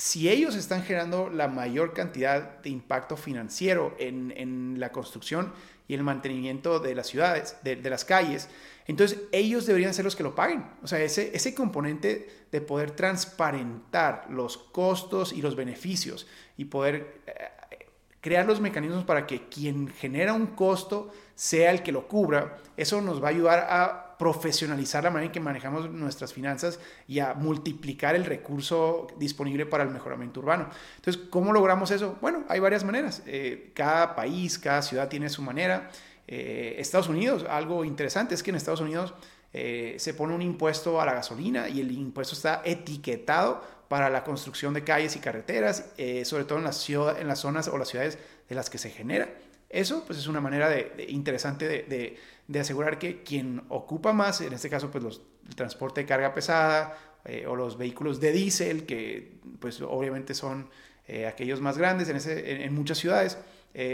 si 0.00 0.30
ellos 0.30 0.54
están 0.54 0.82
generando 0.82 1.28
la 1.28 1.46
mayor 1.46 1.92
cantidad 1.92 2.58
de 2.62 2.70
impacto 2.70 3.18
financiero 3.18 3.94
en, 3.98 4.80
la 4.80 4.92
construcción 4.92 5.52
y 5.88 5.92
el 5.92 6.02
mantenimiento 6.02 6.80
de 6.80 6.94
las 6.94 7.08
ciudades, 7.08 7.56
de, 7.62 7.76
las 7.90 8.06
calles, 8.06 8.48
entonces 8.86 9.20
ellos 9.30 9.66
deberían 9.66 9.92
ser 9.92 10.06
los 10.06 10.16
que 10.16 10.22
lo 10.22 10.34
paguen. 10.34 10.64
O 10.82 10.86
sea, 10.86 11.00
ese, 11.00 11.54
componente 11.54 12.46
de 12.50 12.62
poder 12.62 12.92
transparentar 12.92 14.26
los 14.30 14.56
costos 14.56 15.34
y 15.34 15.42
los 15.42 15.54
beneficios 15.54 16.26
y 16.56 16.64
poder 16.64 17.20
eh, 17.26 17.86
crear 18.22 18.46
los 18.46 18.58
mecanismos 18.58 19.04
para 19.04 19.26
que 19.26 19.50
quien 19.50 19.88
genera 19.88 20.32
un 20.32 20.46
costo 20.46 21.12
sea 21.34 21.72
el 21.72 21.82
que 21.82 21.92
lo 21.92 22.08
cubra, 22.08 22.56
eso 22.78 23.02
nos 23.02 23.22
va 23.22 23.26
a 23.26 23.32
ayudar 23.32 23.66
a 23.68 24.09
profesionalizar 24.20 25.02
la 25.02 25.08
manera 25.08 25.28
en 25.28 25.32
que 25.32 25.40
manejamos 25.40 25.90
nuestras 25.90 26.34
finanzas 26.34 26.78
y 27.08 27.20
a 27.20 27.32
multiplicar 27.32 28.14
el 28.14 28.26
recurso 28.26 29.06
disponible 29.16 29.64
para 29.64 29.82
el 29.82 29.88
mejoramiento 29.88 30.40
urbano. 30.40 30.68
Entonces, 30.96 31.22
¿cómo 31.30 31.54
logramos 31.54 31.90
eso? 31.90 32.18
Bueno, 32.20 32.44
hay 32.50 32.60
varias 32.60 32.84
maneras. 32.84 33.22
Eh, 33.24 33.72
cada 33.74 34.14
país, 34.14 34.58
cada 34.58 34.82
ciudad 34.82 35.08
tiene 35.08 35.30
su 35.30 35.40
manera. 35.40 35.90
Eh, 36.28 36.74
Estados 36.76 37.08
Unidos, 37.08 37.46
algo 37.48 37.82
interesante 37.82 38.34
es 38.34 38.42
que 38.42 38.50
en 38.50 38.56
Estados 38.56 38.82
Unidos 38.82 39.14
eh, 39.54 39.96
se 39.98 40.12
pone 40.12 40.34
un 40.34 40.42
impuesto 40.42 41.00
a 41.00 41.06
la 41.06 41.14
gasolina 41.14 41.70
y 41.70 41.80
el 41.80 41.90
impuesto 41.90 42.34
está 42.34 42.60
etiquetado 42.62 43.64
para 43.88 44.10
la 44.10 44.22
construcción 44.22 44.74
de 44.74 44.84
calles 44.84 45.16
y 45.16 45.20
carreteras, 45.20 45.86
sobre 46.24 46.44
todo 46.44 46.58
en 46.58 46.64
las, 46.64 46.90
en 46.90 47.26
las 47.26 47.38
zonas 47.38 47.68
o 47.68 47.78
las 47.78 47.88
ciudades 47.88 48.18
de 48.50 48.54
las 48.54 48.68
que 48.68 48.76
se 48.76 48.90
genera. 48.90 49.30
Eso 49.70 50.04
pues 50.04 50.18
es 50.18 50.26
una 50.26 50.40
manera 50.40 50.68
de, 50.68 51.06
interesante 51.08 51.66
de, 51.66 52.60
asegurar 52.60 52.98
que 52.98 53.22
quien 53.22 53.62
ocupa 53.68 54.12
más, 54.12 54.40
en 54.40 54.52
este 54.52 54.68
caso 54.68 54.90
pues 54.90 55.02
los, 55.04 55.22
el 55.48 55.54
transporte 55.54 56.00
de 56.00 56.06
carga 56.06 56.34
pesada 56.34 56.98
eh, 57.24 57.46
o 57.46 57.54
los 57.54 57.78
vehículos 57.78 58.20
de 58.20 58.32
diésel, 58.32 58.84
que 58.84 59.38
pues 59.60 59.80
obviamente 59.80 60.34
son 60.34 60.68
eh, 61.06 61.26
aquellos 61.26 61.60
más 61.60 61.78
grandes 61.78 62.08
en, 62.08 62.16
ese, 62.16 62.64
en, 62.64 62.74
muchas 62.74 62.98
ciudades, 62.98 63.38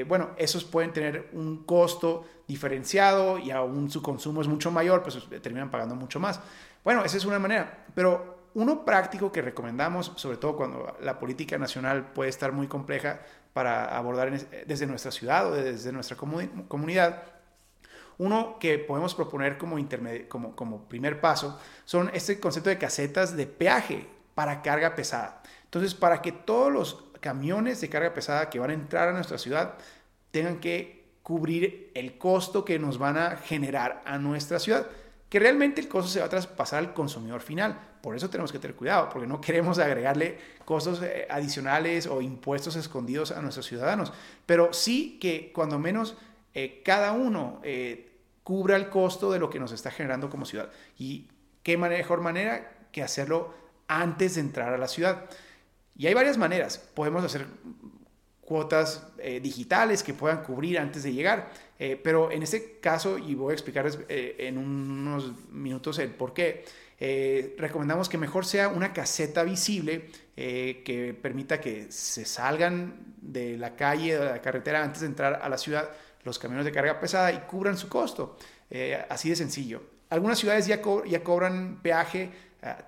bueno, 0.09 0.31
esos 0.39 0.65
pueden 0.65 0.91
tener 0.95 1.29
un 1.35 1.65
costo 1.65 2.25
diferenciado 2.49 3.39
y 3.39 3.51
aún 3.51 3.91
su 3.91 4.01
consumo 4.01 4.41
es 4.41 4.49
mucho 4.49 4.71
mayor, 4.71 5.03
pues 5.03 5.19
terminan 5.43 5.71
pagando 5.71 5.95
mucho 5.95 6.19
más. 6.19 6.41
Bueno, 6.83 7.05
esa 7.05 7.19
es 7.19 7.27
una 7.27 7.39
manera, 7.39 7.85
pero 7.95 8.37
uno 8.57 8.87
práctico 8.87 9.31
que 9.31 9.43
recomendamos, 9.43 10.13
sobre 10.17 10.39
todo 10.39 10.57
cuando 10.57 10.97
la 11.03 11.19
política 11.19 11.59
nacional 11.59 12.07
puede 12.15 12.31
estar 12.31 12.53
muy 12.53 12.69
compleja 12.69 13.21
para 13.57 13.97
abordar 13.97 14.31
desde 14.67 14.87
nuestra 14.87 15.11
ciudad 15.11 15.51
o 15.51 15.55
desde 15.55 15.91
nuestra 15.91 16.15
comunidad, 16.15 17.23
uno 18.19 18.59
que 18.61 18.79
podemos 18.79 19.15
proponer 19.15 19.57
como, 19.57 19.79
como, 20.29 20.55
como 20.55 20.83
primer 20.87 21.23
paso 21.23 21.59
son 21.87 22.11
este 22.13 22.39
concepto 22.39 22.69
de 22.69 22.77
casetas 22.77 23.35
de 23.35 23.47
peaje 23.47 24.07
para 24.35 24.61
carga 24.61 24.95
pesada. 24.95 25.41
Entonces, 25.65 25.95
para 25.95 26.21
que 26.21 26.33
todos 26.33 26.71
los 26.71 27.05
camiones 27.21 27.81
de 27.81 27.89
carga 27.89 28.13
pesada 28.13 28.51
que 28.51 28.59
van 28.59 28.69
a 28.69 28.75
entrar 28.75 29.09
a 29.09 29.13
nuestra 29.13 29.39
ciudad 29.39 29.79
tengan 30.33 30.61
que 30.61 31.07
cubrir 31.23 31.93
el 31.95 32.19
costo 32.19 32.63
que 32.63 32.79
nos 32.79 32.99
van 32.99 33.17
a 33.17 33.37
generar 33.39 34.03
a 34.05 34.19
nuestra 34.19 34.59
ciudad 34.59 34.87
que 35.29 35.41
realmente 35.41 35.81
el 35.81 35.89
costo 35.89 36.09
se 36.09 36.21
va 36.21 36.27
a 36.27 36.29
traspasar 36.29 36.79
al 36.79 36.95
consumidor 36.95 37.41
final. 37.41 37.79
Por 38.01 38.15
eso 38.15 38.31
tenemos 38.31 38.53
que 38.53 38.59
tener 38.59 38.77
cuidado, 38.77 39.09
porque 39.09 39.27
no 39.27 39.41
queremos 39.41 39.79
agregarle 39.79 40.39
costos 40.65 41.03
eh, 41.03 41.27
adicionales 41.29 42.07
o 42.07 42.21
impuestos 42.21 42.77
escondidos 42.77 43.33
a 43.33 43.43
nuestros 43.43 43.67
ciudadanos. 43.67 44.13
Pero 44.45 44.73
sí 44.73 45.19
que 45.21 45.53
cuando 45.53 45.79
menos 45.79 46.17
eh, 46.55 46.83
cada 46.85 47.13
uno 47.13 47.61
eh, 47.65 48.13
cubra 48.43 48.77
el 48.77 48.89
costo 48.89 49.33
de 49.33 49.39
lo 49.39 49.51
que 49.51 49.59
nos 49.59 49.73
está 49.73 49.91
generando 49.91 50.31
como 50.31 50.45
ciudad. 50.45 50.71
Y 50.97 51.29
qué 51.63 51.77
mejor 51.77 52.21
manera 52.21 52.87
que 52.93 53.03
hacerlo 53.03 53.53
antes 53.89 54.37
de 54.37 54.43
entrar 54.43 54.73
a 54.73 54.79
la 54.79 54.89
ciudad. 54.89 55.25
Y 55.97 56.07
hay 56.07 56.15
varias 56.15 56.39
maneras. 56.39 56.79
Podemos 56.79 57.25
hacer 57.25 57.47
cuotas 58.47 59.09
digitales 59.43 60.03
que 60.03 60.15
puedan 60.15 60.43
cubrir 60.45 60.79
antes 60.79 61.03
de 61.03 61.13
llegar. 61.13 61.51
Eh, 61.79 62.01
pero 62.03 62.31
en 62.31 62.43
este 62.43 62.79
caso, 62.81 63.19
y 63.19 63.35
voy 63.35 63.51
a 63.51 63.55
explicarles 63.55 63.99
eh, 64.09 64.37
en 64.39 64.57
unos 64.59 65.49
minutos 65.51 65.99
el 65.99 66.11
por 66.11 66.33
qué, 66.33 66.65
eh, 66.99 67.55
recomendamos 67.59 68.09
que 68.09 68.17
mejor 68.17 68.47
sea 68.47 68.69
una 68.69 68.93
caseta 68.93 69.43
visible 69.43 70.11
que 70.37 71.19
permita 71.21 71.61
que 71.63 71.91
se 71.91 72.27
salgan 72.27 73.15
de 73.23 73.57
la 73.57 73.75
calle, 73.75 74.19
de 74.19 74.25
la 74.25 74.43
carretera 74.43 74.85
antes 74.85 75.01
de 75.01 75.07
entrar 75.07 75.41
a 75.43 75.49
la 75.49 75.57
ciudad 75.57 75.89
los 76.25 76.39
camiones 76.39 76.67
de 76.67 76.73
carga 76.73 77.01
pesada 77.01 77.33
y 77.33 77.39
cubran 77.47 77.79
su 77.79 77.89
costo. 77.89 78.37
así 79.09 79.31
de 79.31 79.37
sencillo. 79.37 79.83
Algunas 80.11 80.39
ciudades 80.39 80.67
ya, 80.67 80.83
cobran 80.83 81.81
peaje 81.83 82.31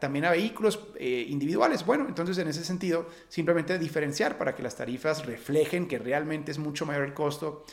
también 0.00 0.24
a 0.24 0.30
vehículos 0.30 0.80
individuales. 1.00 1.84
Bueno, 1.84 2.06
entonces 2.08 2.38
en 2.38 2.48
ese 2.48 2.64
sentido, 2.64 3.06
simplemente 3.28 3.78
diferenciar 3.78 4.38
para 4.38 4.54
que 4.54 4.62
las 4.62 4.76
tarifas 4.76 5.26
reflejen 5.26 5.88
que 5.88 5.98
realmente 5.98 6.50
es 6.50 6.58
mucho 6.58 6.86
mayor 6.86 7.04
el 7.04 7.14
costo 7.14 7.64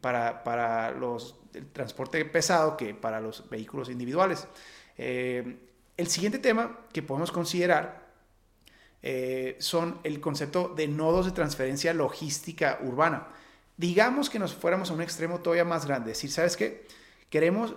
para, 0.00 0.90
los, 0.92 1.36
el 1.54 1.66
transporte 1.66 2.24
pesado 2.24 2.76
que 2.76 2.94
para 2.94 3.20
los 3.20 3.48
vehículos 3.48 3.88
individuales. 3.88 4.46
Eh, 4.96 5.58
el 5.96 6.06
siguiente 6.08 6.38
tema 6.38 6.80
que 6.92 7.02
podemos 7.02 7.32
considerar 7.32 8.08
eh, 9.02 9.56
son 9.58 10.00
el 10.04 10.20
concepto 10.20 10.72
de 10.76 10.88
nodos 10.88 11.26
de 11.26 11.32
transferencia 11.32 11.92
logística 11.92 12.78
urbana. 12.82 13.28
Digamos 13.76 14.28
que 14.28 14.38
nos 14.38 14.54
fuéramos 14.54 14.90
a 14.90 14.94
un 14.94 15.02
extremo 15.02 15.40
todavía 15.40 15.64
más 15.64 15.86
grande, 15.86 16.12
es 16.12 16.18
decir, 16.18 16.32
¿sabes 16.32 16.56
qué? 16.56 16.86
Queremos 17.30 17.74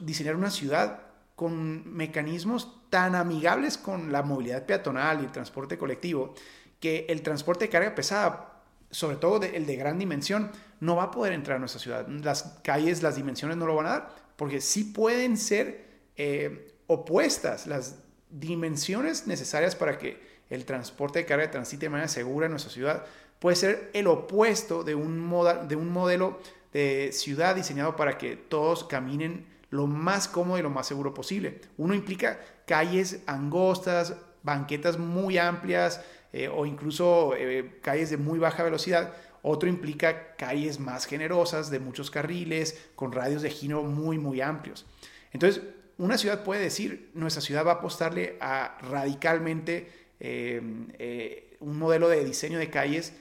diseñar 0.00 0.36
una 0.36 0.50
ciudad 0.50 1.11
con 1.36 1.94
mecanismos 1.94 2.82
tan 2.90 3.14
amigables 3.14 3.78
con 3.78 4.12
la 4.12 4.22
movilidad 4.22 4.66
peatonal 4.66 5.20
y 5.20 5.24
el 5.24 5.32
transporte 5.32 5.78
colectivo 5.78 6.34
que 6.78 7.06
el 7.08 7.22
transporte 7.22 7.66
de 7.66 7.70
carga 7.70 7.94
pesada, 7.94 8.60
sobre 8.90 9.16
todo 9.16 9.42
el 9.44 9.66
de 9.66 9.76
gran 9.76 9.98
dimensión, 9.98 10.50
no 10.80 10.96
va 10.96 11.04
a 11.04 11.10
poder 11.12 11.32
entrar 11.32 11.56
a 11.56 11.60
nuestra 11.60 11.80
ciudad. 11.80 12.08
Las 12.08 12.58
calles, 12.64 13.02
las 13.02 13.14
dimensiones 13.14 13.56
no 13.56 13.66
lo 13.66 13.76
van 13.76 13.86
a 13.86 13.90
dar, 13.90 14.14
porque 14.36 14.60
sí 14.60 14.82
pueden 14.82 15.36
ser 15.36 15.86
eh, 16.16 16.74
opuestas 16.88 17.68
las 17.68 18.00
dimensiones 18.30 19.28
necesarias 19.28 19.76
para 19.76 19.96
que 19.96 20.20
el 20.50 20.64
transporte 20.64 21.20
de 21.20 21.24
carga 21.24 21.50
transite 21.50 21.86
de 21.86 21.90
manera 21.90 22.08
segura 22.08 22.46
en 22.46 22.52
nuestra 22.52 22.72
ciudad. 22.72 23.06
Puede 23.38 23.56
ser 23.56 23.90
el 23.94 24.08
opuesto 24.08 24.82
de 24.82 24.96
un, 24.96 25.30
de 25.68 25.76
un 25.76 25.88
modelo 25.88 26.40
de 26.72 27.10
ciudad 27.12 27.54
diseñado 27.54 27.94
para 27.94 28.18
que 28.18 28.36
todos 28.36 28.84
caminen 28.84 29.46
lo 29.72 29.88
más 29.88 30.28
cómodo 30.28 30.60
y 30.60 30.62
lo 30.62 30.70
más 30.70 30.86
seguro 30.86 31.12
posible. 31.12 31.60
Uno 31.76 31.94
implica 31.94 32.38
calles 32.64 33.22
angostas, 33.26 34.14
banquetas 34.44 34.96
muy 34.98 35.36
amplias 35.36 36.00
eh, 36.32 36.48
o 36.48 36.64
incluso 36.64 37.34
eh, 37.36 37.80
calles 37.82 38.10
de 38.10 38.16
muy 38.16 38.38
baja 38.38 38.62
velocidad 38.62 39.12
otro 39.42 39.68
implica 39.68 40.36
calles 40.36 40.78
más 40.78 41.04
generosas, 41.04 41.70
de 41.70 41.80
muchos 41.80 42.10
carriles, 42.10 42.90
con 42.94 43.12
radios 43.12 43.42
de 43.42 43.50
giro 43.50 43.82
muy, 43.82 44.16
muy 44.16 44.40
amplios. 44.40 44.86
Entonces, 45.32 45.62
una 45.98 46.16
ciudad 46.16 46.44
puede 46.44 46.62
decir, 46.62 47.10
nuestra 47.14 47.42
ciudad 47.42 47.66
va 47.66 47.72
a 47.72 47.74
apostarle 47.74 48.36
a 48.40 48.78
radicalmente 48.80 49.90
em, 50.20 50.86
eh, 50.98 51.56
un 51.58 51.76
modelo 51.78 52.08
de 52.08 52.24
diseño 52.24 52.58
de 52.58 52.70
calles 52.70 53.14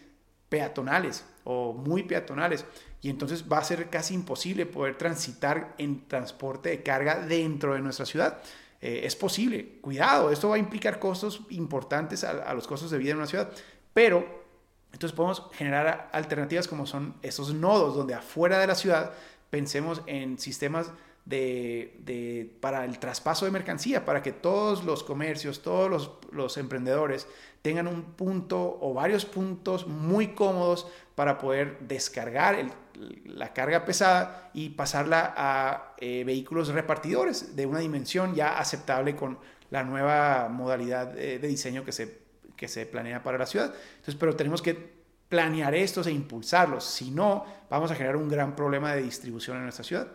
peatonales 0.50 1.25
o 1.43 1.74
muy 1.74 2.03
peatonales. 2.03 2.65
Y 3.01 3.10
entonces 3.10 3.46
va 3.51 3.58
a 3.58 3.63
ser 3.63 3.89
casi 3.89 4.13
imposible 4.13 4.65
poder 4.65 4.98
transitar 4.98 5.74
en 5.77 6.08
transporte 6.08 6.70
de 6.70 6.84
carga 6.84 7.20
dentro 7.20 7.74
de 7.74 7.81
nuestra 7.81 8.05
ciudad. 8.05 8.41
Eh, 8.79 9.01
es 9.03 9.15
posible, 9.15 9.79
cuidado, 9.81 10.31
esto 10.31 10.50
va 10.50 10.55
a 10.55 10.60
implicar 10.60 11.00
costos 11.00 11.41
importantes 11.50 12.24
a, 12.24 12.53
los 12.53 12.67
costos 12.67 12.89
de 12.89 12.98
vida 12.98 13.12
en 13.12 13.17
una 13.17 13.27
ciudad, 13.27 13.51
pero 13.93 14.41
entonces 14.91 15.15
podemos 15.15 15.50
generar 15.53 16.10
alternativas 16.12 16.67
como 16.67 16.88
son 16.88 17.15
esos 17.22 17.53
nodos 17.53 17.96
donde 17.96 18.15
afuera 18.15 18.58
de 18.58 18.65
la 18.67 18.74
ciudad 18.74 19.13
pensemos 19.51 20.01
en 20.08 20.39
sistemas 20.39 20.91
de, 21.25 22.58
para 22.60 22.86
el 22.86 23.00
traspaso 23.00 23.46
de 23.46 23.51
mercancía, 23.51 24.05
para 24.05 24.24
que 24.24 24.31
todos 24.31 24.84
los 24.84 25.03
comercios, 25.03 25.62
todos 25.62 26.12
los, 26.31 26.58
emprendedores 26.58 27.27
tengan 27.62 27.88
un 27.88 28.01
punto 28.01 28.79
o 28.81 28.93
varios 28.93 29.25
puntos 29.25 29.86
muy 29.88 30.29
cómodos 30.29 30.88
para 31.15 31.38
poder 31.38 31.77
descargar 31.81 32.55
la 33.25 33.53
carga 33.53 33.86
pesada 33.86 34.51
y 34.53 34.70
pasarla 34.70 35.34
a 35.36 35.96
eh, 35.98 36.24
vehículos 36.24 36.70
repartidores 36.70 37.55
de 37.55 37.65
una 37.65 37.79
dimensión 37.79 38.36
ya 38.36 38.60
aceptable 38.60 39.15
con 39.15 39.39
la 39.70 39.84
nueva 39.84 40.50
modalidad 40.50 41.08
de, 41.08 41.39
diseño 41.39 41.84
que 41.84 41.91
se, 41.91 42.22
que 42.55 42.67
se 42.67 42.86
planea 42.86 43.24
para 43.24 43.38
la 43.38 43.46
ciudad. 43.46 43.74
Entonces, 43.91 44.15
pero 44.15 44.36
tenemos 44.36 44.62
que 44.62 45.01
planear 45.29 45.74
estos 45.74 46.08
e 46.08 46.12
impulsarlos. 46.12 46.84
Si 46.84 47.10
no, 47.10 47.46
vamos 47.70 47.89
a 47.89 47.96
generar 47.96 48.17
un 48.17 48.27
gran 48.27 48.55
problema 48.55 48.93
de 48.93 49.01
distribución 49.01 49.58
en 49.58 49.63
nuestra 49.63 49.86
ciudad. 49.86 50.08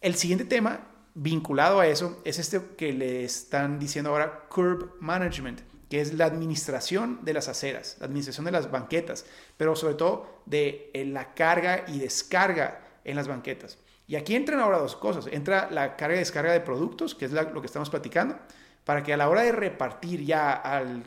El 0.00 0.14
siguiente 0.14 0.46
tema 0.46 0.80
vinculado 1.14 1.80
a 1.80 1.86
eso 1.86 2.22
es 2.24 2.38
este 2.38 2.60
que 2.76 2.92
le 2.92 3.24
están 3.24 3.78
diciendo 3.78 4.10
ahora 4.10 4.46
curb 4.48 4.96
management, 5.00 5.60
que 5.90 6.00
es 6.00 6.14
la 6.14 6.24
administración 6.24 7.18
de 7.22 7.34
las 7.34 7.48
aceras, 7.48 7.96
la 7.98 8.06
administración 8.06 8.46
de 8.46 8.52
las 8.52 8.70
banquetas, 8.70 9.26
pero 9.56 9.74
sobre 9.76 9.94
todo 9.94 10.42
de 10.46 10.90
eh, 10.94 11.04
la 11.04 11.34
carga 11.34 11.84
y 11.88 11.98
descarga 11.98 12.80
en 13.04 13.16
las 13.16 13.26
banquetas. 13.28 13.76
Y 14.06 14.16
aquí 14.16 14.34
entran 14.34 14.60
ahora 14.60 14.78
dos 14.78 14.96
cosas. 14.96 15.26
Entra 15.30 15.68
la 15.70 15.96
carga 15.96 16.16
y 16.16 16.20
descarga 16.20 16.52
de 16.52 16.60
productos, 16.60 17.14
que 17.14 17.26
es 17.26 17.32
lo 17.32 17.60
que 17.60 17.66
estamos 17.66 17.90
platicando, 17.90 18.36
para 18.84 19.02
que 19.02 19.12
a 19.12 19.16
la 19.16 19.28
hora 19.28 19.42
de 19.42 19.52
repartir 19.52 20.24
ya 20.24 20.52
al, 20.52 21.02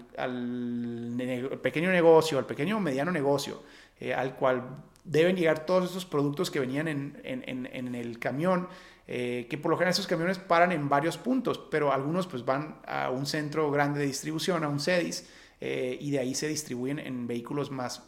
pequeño 1.62 1.90
negocio, 1.92 2.38
al 2.38 2.46
pequeño 2.46 2.78
o 2.78 2.80
mediano 2.80 3.12
negocio, 3.12 3.64
eh, 4.00 4.14
al 4.14 4.36
cual 4.36 4.64
deben 5.04 5.36
llegar 5.36 5.66
todos 5.66 5.92
esos 5.92 6.06
productos 6.06 6.50
que 6.50 6.60
venían 6.60 6.88
en, 6.88 7.96
el 7.96 8.20
camión, 8.20 8.68
eh, 9.08 9.48
que 9.50 9.58
por 9.58 9.72
lo 9.72 9.78
general 9.78 9.94
esos 9.94 10.08
camiones 10.08 10.40
paran 10.40 10.72
en 10.72 10.90
varios 10.90 11.18
puntos, 11.18 11.60
pero 11.72 11.92
algunos 11.92 12.28
pues 12.28 12.46
van 12.46 12.78
a 12.86 13.10
un 13.10 13.26
centro 13.26 13.70
grande 13.72 14.00
de 14.00 14.06
distribución, 14.06 14.64
a 14.64 14.70
un 14.70 14.80
CEDIS, 14.80 15.28
eh, 15.62 15.98
y 16.00 16.12
de 16.12 16.20
ahí 16.20 16.36
se 16.36 16.48
distribuyen 16.48 17.00
en 17.00 17.28
vehículos 17.28 17.72
más 17.72 18.04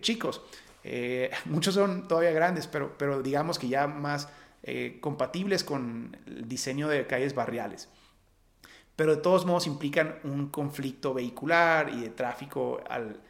chicos. 0.00 0.42
muchos 1.46 1.74
son 1.74 2.06
todavía 2.06 2.32
grandes, 2.32 2.66
pero, 2.66 2.98
pero 2.98 3.22
digamos 3.22 3.58
que 3.58 3.68
ya 3.68 3.86
más 3.86 4.28
compatibles 5.00 5.64
con 5.64 6.16
el 6.26 6.46
diseño 6.46 6.88
de 6.88 7.06
calles 7.06 7.34
barriales 7.34 7.88
pero 8.96 9.16
de 9.16 9.22
todos 9.22 9.44
modos 9.44 9.66
implican 9.66 10.18
un 10.24 10.48
conflicto 10.48 11.14
vehicular 11.14 11.90
y 11.92 12.02
de 12.02 12.10
tráfico 12.10 12.80
al, 12.88 13.20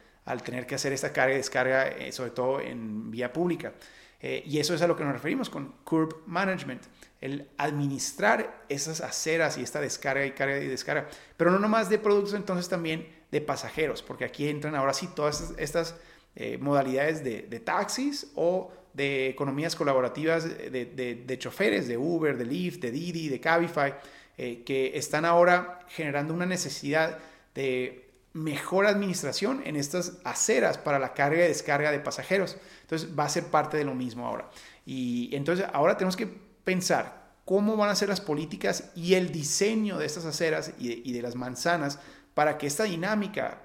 tener 0.43 0.67
que 0.67 0.75
hacer 0.75 0.93
esta 0.93 1.11
carga 1.11 1.33
y 1.33 1.37
descarga, 1.37 1.87
eh, 1.87 2.11
sobre 2.11 2.31
todo 2.31 2.61
en 2.61 3.09
vía 3.11 3.33
pública. 3.33 3.73
Eh, 4.21 4.43
y 4.45 4.59
eso 4.59 4.73
es 4.73 4.81
a 4.81 4.87
lo 4.87 4.95
que 4.95 5.03
nos 5.03 5.13
referimos 5.13 5.49
con 5.49 5.73
curb 5.83 6.23
management, 6.25 6.83
el 7.21 7.47
administrar 7.57 8.65
esas 8.69 9.01
aceras 9.01 9.57
y 9.57 9.63
esta 9.63 9.81
descarga 9.81 10.25
y 10.25 10.31
carga 10.31 10.59
y 10.59 10.67
descarga, 10.67 11.07
pero 11.37 11.51
no 11.51 11.59
nomás 11.59 11.89
de 11.89 11.99
productos, 11.99 12.33
entonces 12.33 12.69
también 12.69 13.07
de 13.31 13.41
pasajeros, 13.41 14.01
porque 14.01 14.25
aquí 14.25 14.47
entran 14.47 14.75
ahora 14.75 14.93
sí 14.93 15.09
todas 15.15 15.53
estas, 15.57 15.95
eh, 16.37 16.57
modalidades 16.57 17.23
de, 17.23 17.61
taxis 17.61 18.27
o 18.35 18.69
de 18.93 19.29
economías 19.29 19.73
colaborativas 19.73 20.43
de, 20.43 21.35
choferes, 21.39 21.87
de 21.87 21.97
Uber, 21.97 22.37
de 22.37 22.45
Lyft, 22.45 22.81
de 22.81 22.91
Didi, 22.91 23.29
de 23.29 23.39
Cabify, 23.39 23.93
eh, 24.37 24.63
que 24.65 24.97
están 24.97 25.23
ahora 25.23 25.79
generando 25.87 26.33
una 26.33 26.45
necesidad 26.45 27.19
de 27.53 28.04
mejor 28.35 28.85
administración 28.85 29.61
en 29.65 29.77
estas 29.77 30.17
aceras 30.25 30.77
para 30.77 30.99
la 30.99 31.13
carga 31.13 31.45
y 31.45 31.47
descarga 31.47 31.89
de 31.89 32.01
pasajeros. 32.01 32.57
Entonces 32.81 33.17
va 33.17 33.23
a 33.23 33.29
ser 33.29 33.45
parte 33.45 33.77
de 33.77 33.85
lo 33.85 33.95
mismo 33.95 34.27
ahora. 34.27 34.49
Y 34.85 35.33
entonces 35.33 35.65
ahora 35.71 35.95
tenemos 35.95 36.17
que 36.17 36.27
pensar 36.65 37.31
cómo 37.45 37.77
van 37.77 37.89
a 37.89 37.95
ser 37.95 38.09
las 38.09 38.19
políticas 38.19 38.91
y 38.93 39.13
el 39.13 39.31
diseño 39.31 39.97
de 39.97 40.05
estas 40.05 40.25
aceras 40.25 40.73
y 40.77 41.13
de, 41.13 41.21
las 41.21 41.35
manzanas 41.35 41.97
para 42.33 42.57
que 42.57 42.67
esta 42.67 42.83
dinámica 42.83 43.61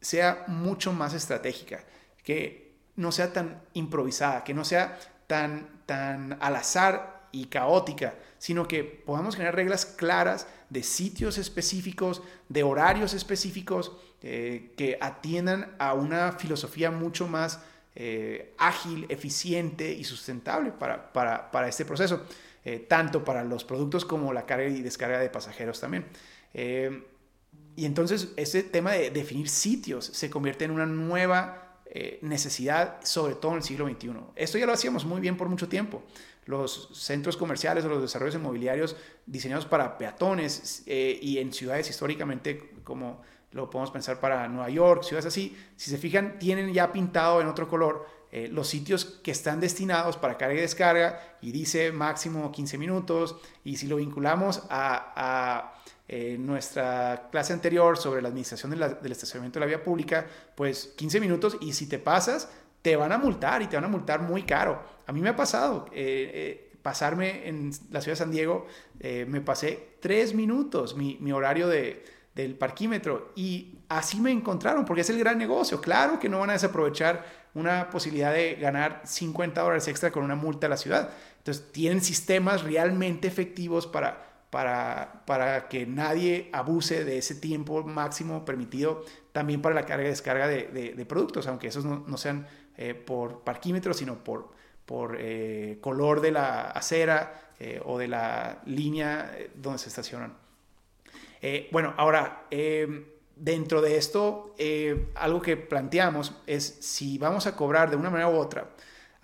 sea 0.00 0.42
mucho 0.48 0.92
más 0.92 1.14
estratégica, 1.14 1.84
que 2.24 2.74
no 2.96 3.12
sea 3.12 3.32
tan 3.32 3.62
improvisada, 3.74 4.42
que 4.42 4.54
no 4.54 4.64
sea 4.64 4.98
tan, 5.28 5.84
tan 5.86 6.36
al 6.40 6.56
azar 6.56 7.28
y 7.30 7.44
caótica, 7.46 8.14
sino 8.38 8.66
que 8.66 8.82
podamos 8.82 9.36
generar 9.36 9.54
reglas 9.54 9.86
claras 9.86 10.48
de 10.74 10.82
sitios 10.82 11.38
específicos, 11.38 12.20
de 12.48 12.64
horarios 12.64 13.14
específicos, 13.14 13.92
eh, 14.22 14.72
que 14.76 14.98
atiendan 15.00 15.76
a 15.78 15.94
una 15.94 16.32
filosofía 16.32 16.90
mucho 16.90 17.28
más 17.28 17.60
eh, 17.94 18.54
ágil, 18.58 19.06
eficiente 19.08 19.92
y 19.92 20.02
sustentable 20.02 20.72
para, 20.72 21.12
para, 21.12 21.68
este 21.68 21.84
proceso, 21.84 22.24
eh, 22.64 22.84
tanto 22.88 23.24
para 23.24 23.44
los 23.44 23.64
productos 23.64 24.04
como 24.04 24.32
la 24.32 24.46
carga 24.46 24.66
y 24.66 24.82
descarga 24.82 25.20
de 25.20 25.30
pasajeros 25.30 25.80
también. 25.80 26.06
y 27.76 27.84
entonces 27.86 28.28
ese 28.36 28.62
tema 28.64 28.92
de 28.92 29.10
definir 29.10 29.48
sitios 29.48 30.04
se 30.06 30.28
convierte 30.28 30.64
en 30.64 30.72
una 30.72 30.86
nueva 30.86 31.60
necesidad, 32.22 32.98
sobre 33.04 33.36
todo 33.36 33.52
en 33.52 33.58
el 33.58 33.62
siglo 33.62 33.88
XXI. 33.88 34.10
Esto 34.34 34.58
ya 34.58 34.66
lo 34.66 34.72
hacíamos 34.72 35.04
muy 35.04 35.20
bien 35.20 35.36
por 35.36 35.48
mucho 35.48 35.68
tiempo 35.68 36.02
los 36.46 36.90
centros 36.92 37.36
comerciales 37.36 37.84
o 37.84 37.88
los 37.88 38.02
desarrollos 38.02 38.34
inmobiliarios 38.34 38.96
diseñados 39.26 39.66
para 39.66 39.96
peatones 39.96 40.82
eh, 40.86 41.18
y 41.20 41.38
en 41.38 41.52
ciudades 41.52 41.88
históricamente 41.88 42.74
como 42.84 43.22
lo 43.52 43.70
podemos 43.70 43.92
pensar 43.92 44.18
para 44.18 44.48
Nueva 44.48 44.68
York, 44.68 45.04
ciudades 45.04 45.26
así, 45.26 45.56
si 45.76 45.90
se 45.90 45.96
fijan, 45.96 46.38
tienen 46.40 46.72
ya 46.72 46.92
pintado 46.92 47.40
en 47.40 47.46
otro 47.46 47.68
color 47.68 48.06
eh, 48.32 48.48
los 48.48 48.66
sitios 48.66 49.04
que 49.04 49.30
están 49.30 49.60
destinados 49.60 50.16
para 50.16 50.36
carga 50.36 50.54
y 50.54 50.60
descarga 50.60 51.20
y 51.40 51.52
dice 51.52 51.92
máximo 51.92 52.50
15 52.50 52.78
minutos 52.78 53.36
y 53.62 53.76
si 53.76 53.86
lo 53.86 53.94
vinculamos 53.94 54.64
a, 54.70 55.72
eh, 56.08 56.36
nuestra 56.36 57.28
clase 57.30 57.52
anterior 57.52 57.96
sobre 57.96 58.20
la 58.20 58.28
administración 58.28 58.72
del 58.72 59.12
estacionamiento 59.12 59.60
de 59.60 59.66
la 59.66 59.68
vía 59.68 59.84
pública, 59.84 60.26
pues 60.56 60.92
15 60.96 61.20
minutos 61.20 61.56
y 61.60 61.74
si 61.74 61.88
te 61.88 62.00
pasas, 62.00 62.50
te 62.82 62.96
van 62.96 63.12
a 63.12 63.18
multar 63.18 63.62
y 63.62 63.68
te 63.68 63.76
van 63.76 63.84
a 63.84 63.88
multar 63.88 64.20
muy 64.20 64.42
caro. 64.42 64.82
A 65.06 65.12
mí 65.12 65.20
me 65.20 65.30
ha 65.30 65.36
pasado 65.36 65.86
eh, 65.92 66.30
eh, 66.34 66.78
pasarme 66.82 67.48
en 67.48 67.70
la 67.90 68.00
ciudad 68.00 68.12
de 68.12 68.16
San 68.16 68.30
Diego, 68.30 68.66
eh, 69.00 69.26
me 69.28 69.40
pasé 69.40 69.96
tres 70.00 70.34
minutos 70.34 70.96
mi, 70.96 71.32
horario 71.32 71.68
de, 71.68 72.04
del 72.34 72.56
parquímetro 72.56 73.32
y 73.34 73.78
así 73.88 74.20
me 74.20 74.30
encontraron 74.30 74.84
porque 74.84 75.02
es 75.02 75.10
el 75.10 75.18
gran 75.18 75.38
negocio. 75.38 75.80
Claro 75.80 76.18
que 76.18 76.28
no 76.28 76.40
van 76.40 76.50
a 76.50 76.54
desaprovechar 76.54 77.24
una 77.54 77.90
posibilidad 77.90 78.32
de 78.32 78.56
ganar 78.56 79.02
50 79.04 79.60
dólares 79.60 79.88
extra 79.88 80.10
con 80.10 80.24
una 80.24 80.34
multa 80.34 80.66
a 80.66 80.70
la 80.70 80.76
ciudad. 80.76 81.10
Entonces 81.38 81.70
tienen 81.72 82.02
sistemas 82.02 82.62
realmente 82.62 83.28
efectivos 83.28 83.86
para, 83.86 84.46
para, 84.50 85.22
para 85.26 85.68
que 85.68 85.86
nadie 85.86 86.48
abuse 86.52 87.04
de 87.04 87.18
ese 87.18 87.34
tiempo 87.34 87.82
máximo 87.84 88.44
permitido 88.44 89.04
también 89.32 89.62
para 89.62 89.74
la 89.74 89.86
carga 89.86 90.04
y 90.04 90.08
descarga 90.08 90.48
de, 90.48 91.06
productos, 91.08 91.46
aunque 91.46 91.68
esos 91.68 91.84
no 91.84 92.16
sean 92.16 92.46
por 93.06 93.42
parquímetro, 93.42 93.94
sino 93.94 94.22
por, 94.22 94.50
por 94.86 95.16
eh, 95.18 95.78
color 95.80 96.20
de 96.20 96.32
la 96.32 96.70
acera 96.70 97.50
eh, 97.58 97.80
o 97.84 97.98
de 97.98 98.08
la 98.08 98.62
línea 98.66 99.36
donde 99.54 99.78
se 99.78 99.88
estacionan. 99.88 100.36
bueno, 101.70 101.94
ahora, 101.96 102.46
dentro 103.36 103.82
de 103.82 103.96
esto, 103.96 104.54
algo 105.14 105.42
que 105.42 105.56
planteamos 105.56 106.32
es 106.46 106.64
si 106.64 107.18
vamos 107.18 107.46
a 107.46 107.54
cobrar 107.54 107.90
de 107.90 107.96
una 107.96 108.10
manera 108.10 108.30
u 108.30 108.36
otra, 108.36 108.70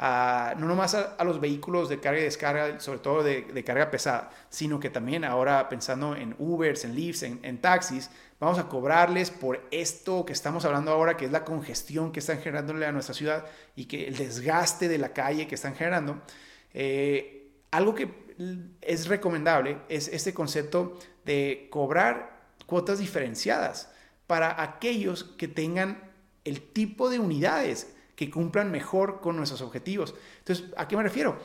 no 0.00 0.66
nomás 0.66 0.94
a, 0.94 1.22
los 1.24 1.40
vehículos 1.40 1.88
de 1.88 2.00
carga 2.00 2.20
y 2.20 2.24
descarga, 2.24 2.80
sobre 2.80 3.00
todo 3.00 3.22
de, 3.22 3.64
carga 3.64 3.90
pesada, 3.90 4.30
sino 4.48 4.80
que 4.80 4.88
también 4.88 5.24
ahora 5.24 5.68
pensando 5.68 6.16
en 6.16 6.34
Ubers, 6.38 6.84
en 6.84 6.94
Lyfts, 6.94 7.22
en 7.22 7.60
taxis, 7.60 8.10
vamos 8.40 8.58
a 8.58 8.68
cobrarles 8.68 9.30
por 9.30 9.60
esto 9.70 10.24
que 10.24 10.32
estamos 10.32 10.64
hablando 10.64 10.90
ahora, 10.90 11.16
que 11.16 11.26
es 11.26 11.30
la 11.30 11.44
congestión 11.44 12.10
que 12.10 12.20
están 12.20 12.38
generándole 12.38 12.86
a 12.86 12.92
nuestra 12.92 13.14
ciudad 13.14 13.44
y 13.76 13.84
que 13.84 14.08
el 14.08 14.16
desgaste 14.16 14.88
de 14.88 14.98
la 14.98 15.12
calle 15.12 15.46
que 15.46 15.54
están 15.54 15.76
generando. 15.76 16.22
Eh, 16.72 17.52
algo 17.70 17.94
que 17.94 18.30
es 18.80 19.06
recomendable 19.06 19.78
es 19.88 20.08
este 20.08 20.32
concepto 20.32 20.98
de 21.24 21.68
cobrar 21.70 22.40
cuotas 22.64 22.98
diferenciadas 22.98 23.90
para 24.26 24.62
aquellos 24.62 25.24
que 25.24 25.46
tengan 25.46 26.10
el 26.44 26.62
tipo 26.62 27.10
de 27.10 27.18
unidades 27.18 27.94
que 28.20 28.30
cumplan 28.30 28.70
mejor 28.70 29.22
con 29.22 29.35
nuestros 29.35 29.62
objetivos. 29.62 30.14
Entonces, 30.40 30.66
¿a 30.76 30.87
qué 30.87 30.94
me 30.94 31.02
refiero? 31.02 31.38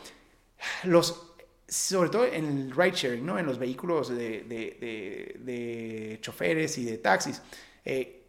Los 0.83 1.31
sobre 1.65 2.09
todo 2.09 2.25
en 2.25 2.45
el 2.45 2.71
ride 2.71 2.91
sharing, 2.91 3.25
¿no? 3.25 3.39
en 3.39 3.45
los 3.45 3.57
vehículos 3.57 4.09
de, 4.09 4.43
de, 5.39 6.19
choferes 6.19 6.77
y 6.77 6.83
de 6.83 6.97
taxis. 6.97 7.41
Eh, 7.85 8.25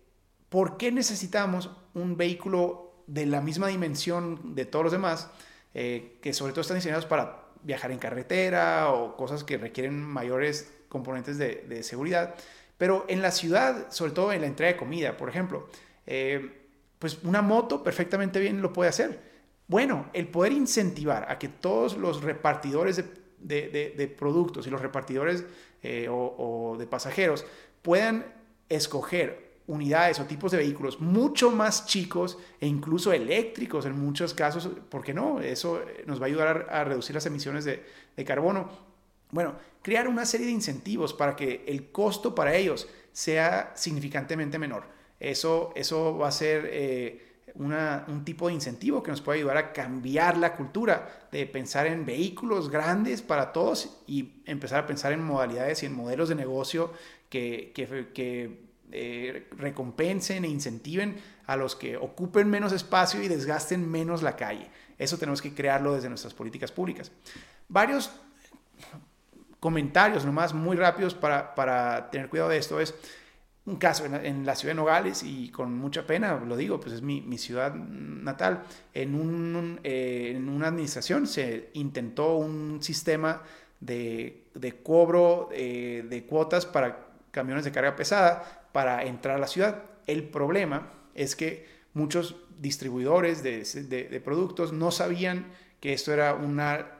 ¿Por 0.48 0.76
qué 0.76 0.92
necesitamos 0.92 1.70
un 1.94 2.16
vehículo 2.16 3.02
de 3.08 3.26
la 3.26 3.40
misma 3.40 3.66
dimensión 3.66 4.54
de 4.54 4.64
todos 4.64 4.84
los 4.84 4.92
demás, 4.92 5.28
eh, 5.74 6.18
que 6.22 6.32
sobre 6.32 6.52
todo 6.52 6.60
están 6.60 6.76
diseñados 6.76 7.04
para 7.04 7.46
viajar 7.64 7.90
en 7.90 7.98
carretera 7.98 8.92
o 8.92 9.16
cosas 9.16 9.42
que 9.42 9.58
requieren 9.58 10.00
mayores 10.00 10.72
componentes 10.88 11.36
de, 11.36 11.82
seguridad? 11.82 12.36
Pero 12.78 13.06
en 13.08 13.22
la 13.22 13.32
ciudad, 13.32 13.90
sobre 13.90 14.12
todo 14.12 14.32
en 14.32 14.42
la 14.42 14.46
entrega 14.46 14.74
de 14.74 14.78
comida, 14.78 15.16
por 15.16 15.28
ejemplo, 15.28 15.68
eh, 16.06 16.65
pues 16.98 17.18
una 17.22 17.42
moto 17.42 17.82
perfectamente 17.82 18.40
bien 18.40 18.62
lo 18.62 18.72
puede 18.72 18.90
hacer. 18.90 19.36
Bueno, 19.68 20.10
el 20.12 20.28
poder 20.28 20.52
incentivar 20.52 21.30
a 21.30 21.38
que 21.38 21.48
todos 21.48 21.96
los 21.96 22.22
repartidores 22.22 22.96
de 22.96 23.26
de, 23.38 24.14
productos 24.18 24.66
y 24.66 24.70
los 24.70 24.80
repartidores 24.80 25.44
eh, 25.82 26.08
o, 26.10 26.76
de 26.78 26.86
pasajeros 26.86 27.44
puedan 27.82 28.26
escoger 28.68 29.46
unidades 29.68 30.20
o 30.20 30.24
tipos 30.24 30.52
de 30.52 30.58
vehículos 30.58 31.00
mucho 31.00 31.50
más 31.50 31.86
chicos 31.86 32.38
e 32.60 32.66
incluso 32.66 33.12
eléctricos 33.12 33.84
en 33.84 33.98
muchos 33.98 34.32
casos, 34.32 34.68
¿por 34.88 35.02
qué 35.02 35.12
no? 35.12 35.40
Eso 35.40 35.82
nos 36.06 36.20
va 36.20 36.24
a 36.24 36.28
ayudar 36.28 36.66
a, 36.70 36.84
reducir 36.84 37.14
las 37.14 37.26
emisiones 37.26 37.64
de, 37.64 37.84
carbono. 38.24 38.68
Bueno, 39.30 39.56
crear 39.82 40.06
una 40.06 40.24
serie 40.24 40.46
de 40.46 40.52
incentivos 40.52 41.12
para 41.12 41.34
que 41.34 41.64
el 41.66 41.90
costo 41.90 42.34
para 42.34 42.54
ellos 42.54 42.88
sea 43.12 43.72
significantemente 43.74 44.58
menor. 44.58 44.84
Eso, 45.18 45.72
eso 45.74 46.18
va 46.18 46.28
a 46.28 46.32
ser 46.32 46.68
eh, 46.70 47.26
un 47.58 48.24
tipo 48.24 48.48
de 48.48 48.54
incentivo 48.54 49.02
que 49.02 49.10
nos 49.10 49.22
puede 49.22 49.38
ayudar 49.38 49.56
a 49.56 49.72
cambiar 49.72 50.36
la 50.36 50.54
cultura 50.54 51.28
de 51.32 51.46
pensar 51.46 51.86
en 51.86 52.04
vehículos 52.04 52.70
grandes 52.70 53.22
para 53.22 53.52
todos 53.52 54.02
y 54.06 54.42
empezar 54.44 54.80
a 54.80 54.86
pensar 54.86 55.12
en 55.12 55.22
modalidades 55.22 55.82
y 55.82 55.86
en 55.86 55.94
modelos 55.94 56.28
de 56.28 56.34
negocio 56.34 56.92
que, 57.30 57.72
que, 57.74 58.66
eh, 58.92 59.48
recompensen 59.56 60.44
e 60.44 60.48
incentiven 60.48 61.16
a 61.46 61.56
los 61.56 61.74
que 61.74 61.96
ocupen 61.96 62.48
menos 62.48 62.72
espacio 62.72 63.22
y 63.22 63.28
desgasten 63.28 63.90
menos 63.90 64.22
la 64.22 64.36
calle. 64.36 64.70
Eso 64.98 65.18
tenemos 65.18 65.42
que 65.42 65.54
crearlo 65.54 65.94
desde 65.94 66.08
nuestras 66.08 66.34
políticas 66.34 66.72
públicas. 66.72 67.10
Varios 67.68 68.10
comentarios 69.60 70.24
nomás 70.24 70.52
muy 70.54 70.76
rápidos 70.76 71.14
para, 71.14 71.54
para 71.54 72.10
tener 72.10 72.28
cuidado 72.28 72.50
de 72.50 72.58
esto 72.58 72.80
es 72.80 72.94
un 73.66 73.76
caso 73.76 74.04
en 74.04 74.46
la, 74.46 74.54
ciudad 74.54 74.74
de 74.74 74.76
Nogales 74.76 75.24
y 75.24 75.48
con 75.50 75.76
mucha 75.76 76.06
pena 76.06 76.36
lo 76.36 76.56
digo, 76.56 76.78
pues 76.78 76.94
es 76.94 77.02
mi, 77.02 77.36
ciudad 77.36 77.74
natal. 77.74 78.62
En, 78.94 79.16
un, 79.16 79.80
eh, 79.82 80.40
una 80.40 80.68
administración 80.68 81.26
se 81.26 81.70
intentó 81.72 82.36
un 82.36 82.80
sistema 82.80 83.42
de, 83.80 84.44
cobro 84.84 85.48
eh, 85.52 86.06
de 86.08 86.24
cuotas 86.24 86.64
para 86.64 87.08
camiones 87.32 87.64
de 87.64 87.72
carga 87.72 87.96
pesada 87.96 88.68
para 88.72 89.02
entrar 89.02 89.34
a 89.36 89.40
la 89.40 89.48
ciudad. 89.48 89.82
El 90.06 90.22
problema 90.22 90.92
es 91.14 91.34
que 91.34 91.66
muchos 91.92 92.36
distribuidores 92.60 93.42
de, 93.42 94.22
productos 94.24 94.72
no 94.72 94.92
sabían 94.92 95.46
que 95.80 95.92
esto 95.92 96.12
era 96.12 96.38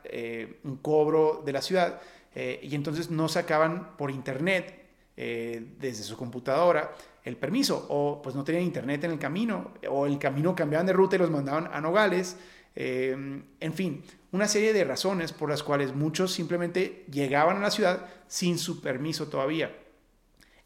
eh, 0.03 0.59
un 0.65 0.75
cobro 0.77 1.43
de 1.45 1.53
la 1.53 1.61
ciudad 1.61 2.01
y 2.35 2.75
entonces 2.75 3.09
no 3.09 3.29
sacaban 3.29 3.97
por 3.97 4.11
internet 4.11 4.86
eh, 5.17 5.73
desde 5.79 6.03
su 6.03 6.15
computadora 6.15 6.93
el 7.23 7.37
permiso 7.37 7.87
o 7.89 8.21
pues 8.21 8.35
no 8.35 8.43
tenían 8.43 8.63
internet 8.63 9.03
en 9.03 9.11
el 9.11 9.19
camino 9.19 9.73
o 9.89 10.05
el 10.05 10.19
camino 10.19 10.55
cambiaban 10.55 10.85
de 10.85 10.93
ruta 10.93 11.15
y 11.15 11.19
los 11.19 11.31
mandaban 11.31 11.69
a 11.73 11.81
Nogales. 11.81 12.37
Eh, 12.75 13.41
en 13.59 13.73
fin, 13.73 14.03
una 14.31 14.47
serie 14.47 14.73
de 14.73 14.83
razones 14.83 15.33
por 15.33 15.49
las 15.49 15.63
cuales 15.63 15.95
muchos 15.95 16.31
simplemente 16.31 17.05
llegaban 17.11 17.57
a 17.57 17.61
la 17.61 17.71
ciudad 17.71 18.05
sin 18.27 18.59
su 18.59 18.79
permiso 18.79 19.27
todavía. 19.27 19.75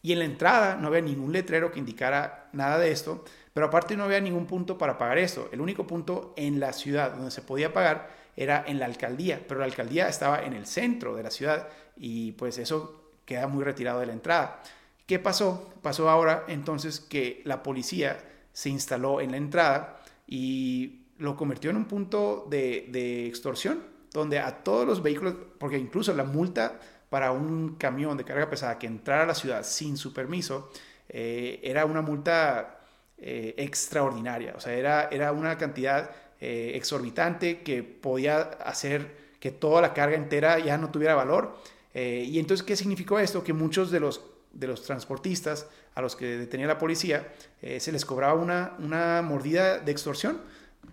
Y 0.03 0.11
en 0.11 0.19
la 0.19 0.25
entrada 0.25 0.75
no 0.75 0.87
había 0.87 1.01
ningún 1.01 1.31
letrero 1.31 1.71
que 1.71 1.79
indicara 1.79 2.49
nada 2.53 2.77
de 2.77 2.91
esto, 2.91 3.23
pero 3.53 3.67
aparte 3.67 3.95
no 3.95 4.03
había 4.03 4.19
ningún 4.19 4.47
punto 4.47 4.77
para 4.77 4.97
pagar 4.97 5.17
esto. 5.17 5.49
El 5.51 5.61
único 5.61 5.87
punto 5.87 6.33
en 6.35 6.59
la 6.59 6.73
ciudad 6.73 7.13
donde 7.13 7.31
se 7.31 7.41
podía 7.41 7.71
pagar 7.71 8.09
era 8.35 8.63
en 8.67 8.79
la 8.79 8.85
alcaldía, 8.85 9.41
pero 9.47 9.59
la 9.59 9.65
alcaldía 9.65 10.07
estaba 10.07 10.43
en 10.43 10.53
el 10.53 10.65
centro 10.65 11.15
de 11.15 11.23
la 11.23 11.31
ciudad 11.31 11.69
y 11.95 12.33
pues 12.33 12.57
eso 12.57 13.00
queda 13.25 13.47
muy 13.47 13.63
retirado 13.63 13.99
de 13.99 14.07
la 14.07 14.13
entrada. 14.13 14.61
¿Qué 15.05 15.19
pasó? 15.19 15.73
Pasó 15.81 16.09
ahora 16.09 16.45
entonces 16.47 16.99
que 16.99 17.41
la 17.45 17.63
policía 17.63 18.17
se 18.53 18.69
instaló 18.69 19.21
en 19.21 19.31
la 19.31 19.37
entrada 19.37 20.01
y 20.27 21.01
lo 21.17 21.35
convirtió 21.35 21.69
en 21.69 21.77
un 21.77 21.85
punto 21.85 22.47
de, 22.49 23.27
extorsión, 23.27 23.83
donde 24.13 24.39
a 24.39 24.63
todos 24.63 24.87
los 24.87 25.03
vehículos, 25.03 25.35
porque 25.57 25.77
incluso 25.77 26.13
la 26.13 26.23
multa 26.23 26.79
para 27.09 27.31
un 27.31 27.75
camión 27.75 28.17
de 28.17 28.23
carga 28.23 28.49
pesada 28.49 28.79
que 28.79 28.87
entrara 28.87 29.23
a 29.23 29.25
la 29.25 29.35
ciudad 29.35 29.63
sin 29.63 29.97
su 29.97 30.13
permiso, 30.13 30.71
eh, 31.09 31.59
era 31.63 31.85
una 31.85 32.01
multa 32.01 32.79
eh, 33.17 33.53
extraordinaria, 33.57 34.53
o 34.55 34.59
sea, 34.59 34.73
era, 34.73 35.09
era 35.11 35.31
una 35.31 35.57
cantidad 35.57 36.09
eh, 36.39 36.71
exorbitante 36.73 37.61
que 37.61 37.83
podía 37.83 38.39
hacer 38.41 39.31
que 39.39 39.51
toda 39.51 39.81
la 39.81 39.93
carga 39.93 40.15
entera 40.15 40.57
ya 40.57 40.77
no 40.77 40.89
tuviera 40.89 41.13
valor 41.13 41.55
eh, 41.93 42.25
y 42.27 42.39
entonces, 42.39 42.65
¿qué 42.65 42.75
significó 42.75 43.19
esto? 43.19 43.43
Que 43.43 43.53
muchos 43.53 43.91
de 43.91 43.99
los, 43.99 44.21
de 44.53 44.67
los 44.67 44.83
transportistas 44.83 45.67
a 45.95 46.01
los 46.01 46.15
que 46.15 46.37
detenía 46.37 46.67
la 46.67 46.77
policía 46.77 47.33
eh, 47.61 47.79
se 47.79 47.91
les 47.91 48.05
cobraba 48.05 48.33
una, 48.33 48.75
una 48.79 49.21
mordida 49.21 49.79
de 49.79 49.91
extorsión. 49.91 50.41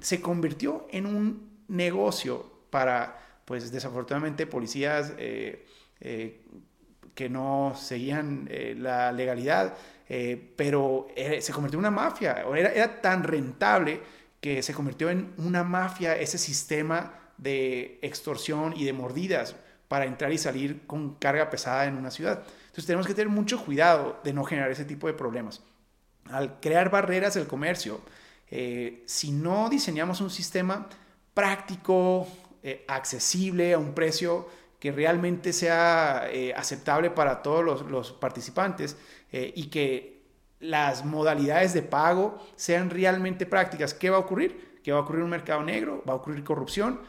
Se 0.00 0.20
convirtió 0.20 0.86
en 0.90 1.06
un 1.06 1.48
negocio 1.68 2.50
para, 2.70 3.40
pues 3.44 3.70
desafortunadamente, 3.70 4.46
policías 4.46 5.12
eh, 5.18 5.66
que 7.14 7.28
no 7.28 7.74
seguían 7.76 8.48
la 8.76 9.10
legalidad, 9.10 9.74
pero 10.56 11.08
se 11.40 11.52
convirtió 11.52 11.78
en 11.78 11.80
una 11.80 11.90
mafia. 11.90 12.44
Era, 12.54 12.72
era 12.72 13.00
tan 13.00 13.24
rentable 13.24 14.00
que 14.40 14.62
se 14.62 14.72
convirtió 14.72 15.10
en 15.10 15.32
una 15.38 15.64
mafia 15.64 16.16
ese 16.16 16.38
sistema 16.38 17.32
de 17.36 17.98
extorsión 18.02 18.72
y 18.76 18.84
de 18.84 18.92
mordidas 18.92 19.56
para 19.88 20.04
entrar 20.04 20.32
y 20.32 20.38
salir 20.38 20.86
con 20.86 21.14
carga 21.14 21.50
pesada 21.50 21.86
en 21.86 21.96
una 21.96 22.10
ciudad. 22.10 22.42
Entonces 22.66 22.86
tenemos 22.86 23.06
que 23.06 23.14
tener 23.14 23.30
mucho 23.30 23.64
cuidado 23.64 24.20
de 24.22 24.32
no 24.32 24.44
generar 24.44 24.70
ese 24.70 24.84
tipo 24.84 25.06
de 25.06 25.14
problemas. 25.14 25.62
Al 26.30 26.60
crear 26.60 26.90
barreras 26.90 27.34
del 27.34 27.46
comercio, 27.46 28.00
eh, 28.50 29.02
si 29.06 29.32
no 29.32 29.68
diseñamos 29.68 30.20
un 30.20 30.30
sistema 30.30 30.88
práctico, 31.34 32.28
eh, 32.62 32.84
accesible 32.86 33.72
a 33.72 33.78
un 33.78 33.94
precio 33.94 34.48
que 34.78 34.92
realmente 34.92 35.52
sea 35.52 36.28
eh, 36.30 36.52
aceptable 36.54 37.10
para 37.10 37.42
todos 37.42 37.64
los, 37.64 37.82
los 37.90 38.12
participantes 38.12 38.96
y 39.30 39.66
que 39.66 40.22
las 40.60 41.04
modalidades 41.04 41.74
de 41.74 41.82
pago 41.82 42.38
sean 42.56 42.88
realmente 42.88 43.44
prácticas, 43.44 43.92
¿qué 43.92 44.08
va 44.08 44.16
a 44.16 44.20
ocurrir? 44.20 44.80
Que 44.82 44.90
va 44.90 44.98
a 44.98 45.02
ocurrir 45.02 45.22
un 45.22 45.28
mercado 45.30 45.62
negro, 45.62 46.02
va 46.08 46.14
a 46.14 46.16
ocurrir 46.16 46.42
corrupción 46.44 47.00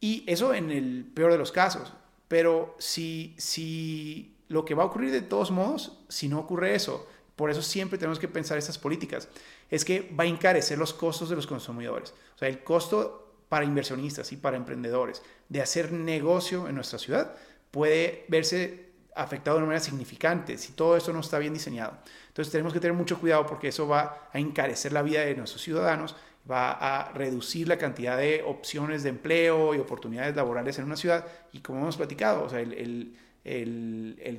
y 0.00 0.24
eso 0.26 0.54
en 0.54 0.70
el 0.70 1.10
peor 1.14 1.32
de 1.32 1.38
los 1.38 1.52
casos. 1.52 1.92
Pero 2.28 2.76
si, 2.78 3.34
si 3.38 4.36
lo 4.48 4.64
que 4.64 4.74
va 4.74 4.82
a 4.84 4.86
ocurrir 4.86 5.10
de 5.10 5.22
todos 5.22 5.50
modos, 5.50 5.98
si 6.08 6.28
no 6.28 6.38
ocurre 6.38 6.74
eso, 6.74 7.06
por 7.36 7.50
eso 7.50 7.62
siempre 7.62 7.98
tenemos 7.98 8.18
que 8.18 8.28
pensar 8.28 8.58
estas 8.58 8.78
políticas, 8.78 9.28
es 9.70 9.84
que 9.84 10.14
va 10.18 10.24
a 10.24 10.26
encarecer 10.26 10.78
los 10.78 10.92
costos 10.92 11.30
de 11.30 11.36
los 11.36 11.46
consumidores. 11.46 12.12
O 12.34 12.38
sea, 12.38 12.48
el 12.48 12.62
costo 12.62 13.28
para 13.48 13.64
inversionistas 13.64 14.32
y 14.32 14.36
para 14.36 14.56
emprendedores 14.56 15.22
de 15.48 15.62
hacer 15.62 15.92
negocio 15.92 16.68
en 16.68 16.74
nuestra 16.74 16.98
ciudad 16.98 17.34
puede 17.70 18.24
verse 18.28 18.88
afectado 19.14 19.56
de 19.56 19.62
una 19.62 19.68
manera 19.68 19.84
significante 19.84 20.58
si 20.58 20.72
todo 20.72 20.96
eso 20.96 21.12
no 21.12 21.20
está 21.20 21.38
bien 21.38 21.54
diseñado. 21.54 21.98
Entonces 22.28 22.52
tenemos 22.52 22.72
que 22.72 22.80
tener 22.80 22.96
mucho 22.96 23.18
cuidado 23.18 23.46
porque 23.46 23.68
eso 23.68 23.88
va 23.88 24.28
a 24.32 24.38
encarecer 24.38 24.92
la 24.92 25.02
vida 25.02 25.20
de 25.20 25.34
nuestros 25.34 25.62
ciudadanos 25.62 26.14
va 26.50 26.72
a 26.72 27.12
reducir 27.12 27.68
la 27.68 27.76
cantidad 27.76 28.16
de 28.16 28.42
opciones 28.44 29.02
de 29.02 29.10
empleo 29.10 29.74
y 29.74 29.78
oportunidades 29.78 30.34
laborales 30.34 30.78
en 30.78 30.86
una 30.86 30.96
ciudad. 30.96 31.26
Y 31.52 31.60
como 31.60 31.80
hemos 31.80 31.96
platicado, 31.96 32.44
o 32.44 32.48
sea, 32.48 32.60
el, 32.60 33.14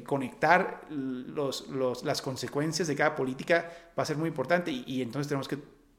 conectar 0.06 0.82
los, 0.90 1.68
las 2.04 2.22
consecuencias 2.22 2.88
de 2.88 2.96
cada 2.96 3.16
política 3.16 3.70
va 3.98 4.04
a 4.04 4.06
ser 4.06 4.18
muy 4.18 4.28
importante 4.28 4.72
y, 4.72 5.02
entonces 5.02 5.28
tenemos 5.28 5.48
que 5.48 5.58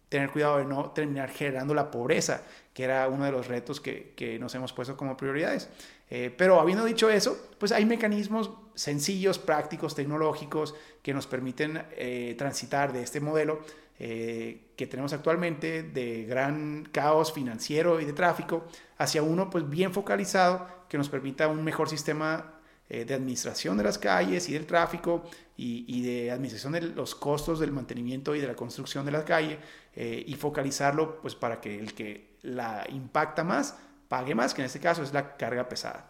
tener 0.09 0.31
cuidado 0.31 0.59
de 0.59 0.64
no 0.64 0.90
terminar 0.90 1.31
generando 1.31 1.73
la 1.73 1.90
pobreza, 1.90 2.42
que 2.75 2.83
era 2.83 3.09
uno 3.09 3.25
de 3.25 3.33
los 3.33 3.46
retos 3.46 3.81
que, 3.81 4.12
que 4.16 4.38
nos 4.38 4.55
hemos 4.55 4.73
puesto 4.73 4.96
como 4.96 5.16
prioridades. 5.16 5.68
Eh, 6.11 6.35
pero 6.37 6.61
habiendo 6.61 6.85
dicho 6.85 7.09
eso, 7.09 7.38
pues 7.59 7.70
hay 7.70 7.87
mecanismos 7.87 8.51
sencillos, 8.75 9.38
prácticos, 9.38 9.94
tecnológicos 9.94 10.75
que 11.03 11.14
nos 11.14 11.29
permiten 11.29 11.85
eh, 11.92 12.35
transitar 12.37 12.92
de 12.92 13.03
este 13.03 13.20
modelo 13.20 13.61
eh, 14.03 14.73
que 14.77 14.87
tenemos 14.87 15.13
actualmente 15.13 15.83
de 15.83 16.25
gran 16.25 16.89
caos 16.91 17.35
financiero 17.35 18.01
y 18.01 18.07
de 18.07 18.15
tráfico 18.15 18.67
hacia 18.97 19.23
uno 19.23 19.51
pues 19.51 19.69
bien 19.69 19.93
focalizado 19.93 20.67
que 20.89 20.97
nos 20.97 21.11
permita 21.11 21.49
un 21.49 21.63
mejor 21.63 21.91
sistema 21.91 22.55
eh, 22.89 23.05
de 23.05 23.13
administración 23.13 23.77
de 23.77 23.85
las 23.85 23.99
calles 23.99 24.49
y 24.49 24.55
del 24.55 24.65
tráfico 24.65 25.23
y, 25.55 26.01
de 26.01 26.31
administración 26.31 26.73
de 26.73 26.81
los 26.81 27.15
costos 27.15 27.61
del 27.61 27.73
mantenimiento 27.73 28.35
y 28.35 28.41
de 28.41 28.47
la 28.47 28.55
construcción 28.55 29.05
de 29.05 29.13
la 29.13 29.23
calle 29.23 29.59
eh, 29.95 30.25
y 30.27 30.35
focalizarlo 30.35 31.21
pues 31.21 31.35
para 31.35 31.61
que 31.61 31.79
el 31.79 31.93
que 31.93 32.39
la 32.41 32.87
impacta 32.89 33.45
más 33.45 33.77
pague 34.09 34.35
más, 34.35 34.55
que 34.55 34.63
en 34.63 34.67
este 34.67 34.81
caso 34.81 35.03
es 35.03 35.13
la 35.13 35.37
carga 35.37 35.69
pesada. 35.69 36.09